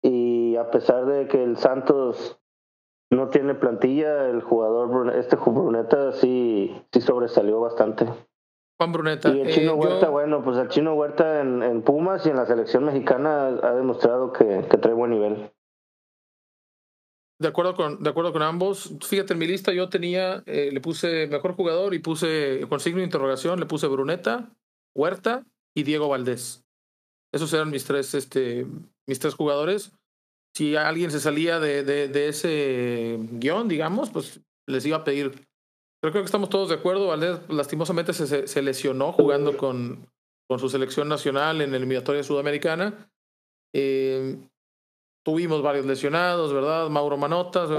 [0.02, 2.40] Y a pesar de que el Santos
[3.12, 8.08] no tiene plantilla, el jugador este Bruneta sí, sí sobresalió bastante.
[8.78, 9.30] Juan Bruneta.
[9.34, 12.36] Y el Chino eh, Huerta, bueno, pues el Chino Huerta en, en, Pumas y en
[12.36, 15.52] la selección mexicana ha demostrado que, que trae buen nivel.
[17.40, 18.94] De acuerdo con, de acuerdo con ambos.
[19.02, 23.00] Fíjate, en mi lista yo tenía, eh, le puse mejor jugador y puse con signo
[23.00, 24.50] de interrogación, le puse Bruneta,
[24.96, 25.46] Huerta
[25.76, 26.64] y Diego Valdés.
[27.34, 28.66] Esos eran mis tres, este,
[29.08, 29.92] mis tres jugadores.
[30.54, 35.46] Si alguien se salía de, de, de ese guion, digamos, pues les iba a pedir
[36.12, 37.08] creo que estamos todos de acuerdo.
[37.08, 40.08] Valdés lastimosamente se, se lesionó jugando con,
[40.48, 43.10] con, su selección nacional en la eliminatoria sudamericana.
[43.74, 44.38] Eh,
[45.24, 46.90] tuvimos varios lesionados, ¿verdad?
[46.90, 47.70] Mauro Manotas,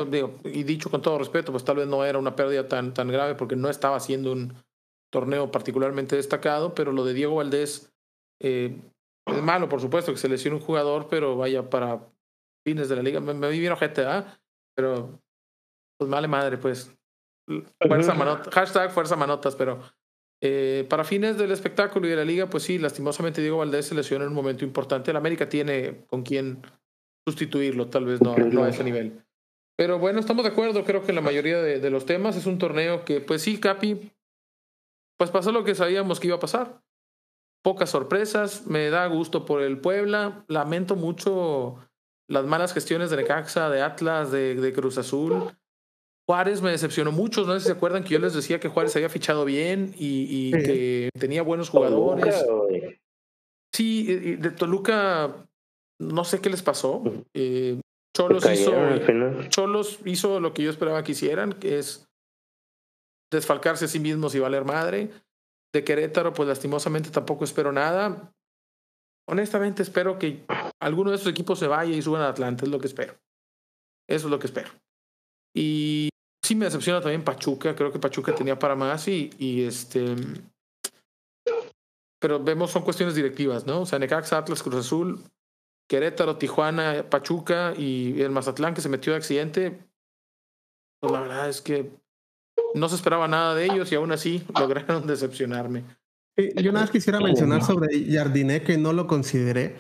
[0.45, 3.35] y dicho con todo respeto, pues tal vez no era una pérdida tan, tan grave
[3.37, 4.55] porque no estaba haciendo un
[5.13, 7.95] torneo particularmente destacado, pero lo de Diego Valdés
[8.43, 8.77] eh,
[9.27, 12.01] es malo, por supuesto, que se lesione un jugador, pero vaya para
[12.65, 13.21] fines de la liga.
[13.21, 14.39] Me, me vi bien ojete, ¿ah?
[14.75, 15.21] Pero
[15.99, 16.93] pues vale madre, pues.
[17.81, 19.81] Fuerza manotas, hashtag fuerza manotas, pero
[20.43, 23.95] eh, para fines del espectáculo y de la liga, pues sí, lastimosamente Diego Valdés se
[23.95, 25.11] lesionó en un momento importante.
[25.11, 26.63] El América tiene con quién
[27.27, 29.23] sustituirlo, tal vez no, no a ese nivel.
[29.77, 32.47] Pero bueno, estamos de acuerdo, creo que en la mayoría de, de, los temas es
[32.47, 34.11] un torneo que, pues sí, Capi,
[35.19, 36.83] pues pasó lo que sabíamos que iba a pasar.
[37.63, 41.77] Pocas sorpresas, me da gusto por el Puebla, lamento mucho
[42.29, 45.53] las malas gestiones de Necaxa, de Atlas, de, de Cruz Azul.
[46.29, 48.97] Juárez me decepcionó mucho, no sé si se acuerdan que yo les decía que Juárez
[48.97, 52.45] había fichado bien y, y que tenía buenos jugadores.
[53.73, 55.47] Sí, de Toluca
[56.01, 57.03] no sé qué les pasó.
[57.35, 57.81] Eh,
[58.17, 58.73] Cholos, hizo,
[59.49, 62.09] Cholos hizo lo que yo esperaba que hicieran, que es
[63.31, 65.11] desfalcarse a sí mismos y valer madre.
[65.75, 68.33] De Querétaro, pues lastimosamente tampoco espero nada.
[69.29, 70.47] Honestamente espero que
[70.81, 73.15] alguno de esos equipos se vaya y suban a Atlanta, es lo que espero.
[74.09, 74.71] Eso es lo que espero.
[75.55, 76.09] Y
[76.47, 80.15] sí me decepciona también Pachuca, creo que Pachuca tenía para más y, y este...
[82.19, 83.83] Pero vemos, son cuestiones directivas, ¿no?
[83.83, 85.23] O sea, Necaxa, Atlas, Cruz Azul,
[85.89, 89.79] Querétaro, Tijuana, Pachuca y el Mazatlán que se metió de accidente,
[91.01, 91.91] pues la verdad es que
[92.75, 95.85] no se esperaba nada de ellos y aún así lograron decepcionarme.
[96.37, 99.77] Yo nada más quisiera mencionar sobre Jardiné que no lo consideré,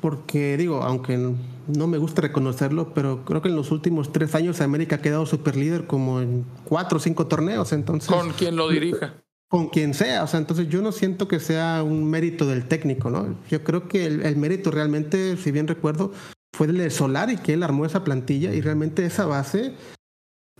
[0.00, 4.60] porque digo, aunque no me gusta reconocerlo, pero creo que en los últimos tres años
[4.60, 8.08] América ha quedado super líder como en cuatro o cinco torneos, entonces...
[8.08, 9.14] Con quien lo dirija
[9.48, 10.22] con quien sea.
[10.22, 13.36] O sea, entonces yo no siento que sea un mérito del técnico, ¿no?
[13.50, 16.12] Yo creo que el, mérito realmente, si bien recuerdo,
[16.54, 19.74] fue el de Solari, que él armó esa plantilla y realmente esa base,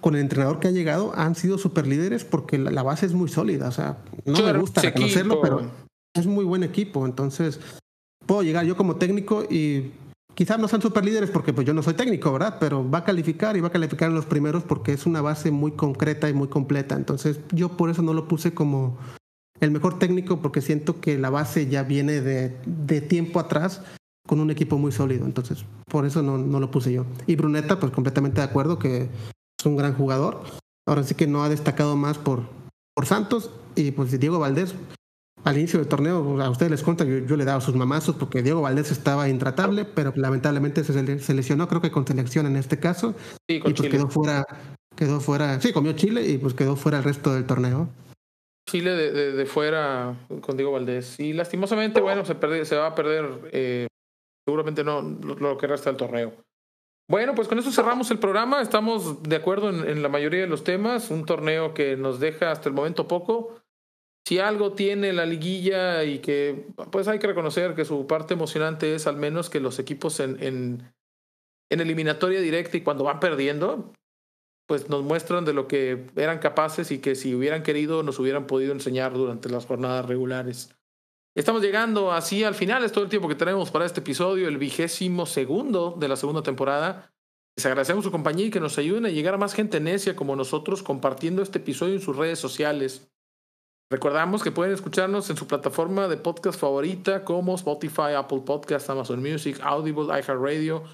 [0.00, 3.28] con el entrenador que ha llegado, han sido super líderes porque la, base es muy
[3.28, 3.68] sólida.
[3.68, 5.70] O sea, no me gusta reconocerlo, pero
[6.14, 7.04] es muy buen equipo.
[7.04, 7.60] Entonces,
[8.28, 9.90] puedo llegar yo como técnico y
[10.38, 12.58] Quizás no sean super líderes porque pues yo no soy técnico, ¿verdad?
[12.60, 15.50] Pero va a calificar y va a calificar en los primeros porque es una base
[15.50, 16.94] muy concreta y muy completa.
[16.94, 18.96] Entonces yo por eso no lo puse como
[19.58, 23.82] el mejor técnico porque siento que la base ya viene de, de tiempo atrás
[24.28, 25.26] con un equipo muy sólido.
[25.26, 27.04] Entonces por eso no, no lo puse yo.
[27.26, 29.08] Y Bruneta, pues completamente de acuerdo que
[29.58, 30.44] es un gran jugador.
[30.86, 32.44] Ahora sí que no ha destacado más por,
[32.94, 34.76] por Santos y pues Diego Valdés
[35.48, 38.42] al inicio del torneo, a ustedes les cuento, yo, yo le daba sus mamazos porque
[38.42, 43.14] Diego Valdés estaba intratable, pero lamentablemente se, lesionó, creo que con selección en este caso.
[43.46, 44.44] y pues quedó fuera,
[44.94, 47.88] quedó fuera, sí, comió Chile y pues quedó fuera el resto del torneo.
[48.68, 51.18] Chile de, de, fuera con Diego Valdés.
[51.18, 53.86] Y lastimosamente, bueno, se, se va a perder eh,
[54.46, 56.34] seguramente no lo, que resta del torneo.
[57.10, 58.60] Bueno, pues con eso cerramos el programa.
[58.60, 61.10] Estamos de acuerdo en, en la mayoría de los temas.
[61.10, 63.57] Un torneo que nos deja hasta el momento poco
[64.28, 68.94] si algo tiene la liguilla y que pues hay que reconocer que su parte emocionante
[68.94, 70.92] es al menos que los equipos en, en,
[71.70, 73.90] eliminatoria directa y cuando van perdiendo,
[74.66, 78.46] pues nos muestran de lo que eran capaces y que si hubieran querido nos hubieran
[78.46, 80.76] podido enseñar durante las jornadas regulares.
[81.34, 84.58] Estamos llegando así al final, es todo el tiempo que tenemos para este episodio, el
[84.58, 87.14] vigésimo segundo de la segunda temporada.
[87.56, 90.36] Les agradecemos su compañía y que nos ayuden a llegar a más gente necia como
[90.36, 93.08] nosotros compartiendo este episodio en sus redes sociales.
[93.90, 99.22] Recordamos que pueden escucharnos en su plataforma de podcast favorita como Spotify, Apple Podcast, Amazon
[99.22, 100.84] Music, Audible, iHeartRadio,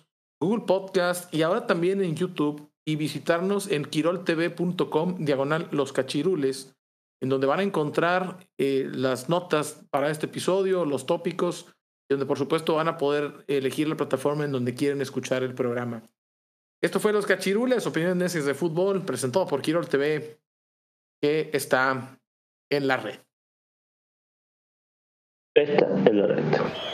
[0.40, 6.76] Google Podcast y ahora también en YouTube y visitarnos en quiroltv.com diagonal los cachirules.
[7.22, 11.66] en donde van a encontrar eh, las notas para este episodio, los tópicos,
[12.08, 15.54] y donde por supuesto van a poder elegir la plataforma en donde quieren escuchar el
[15.54, 16.02] programa.
[16.82, 20.38] Esto fue Los Cachirules, opiniones de fútbol, presentado por Quirol TV,
[21.22, 22.20] que está
[22.70, 23.20] en la red.
[25.54, 26.93] Esta es la red.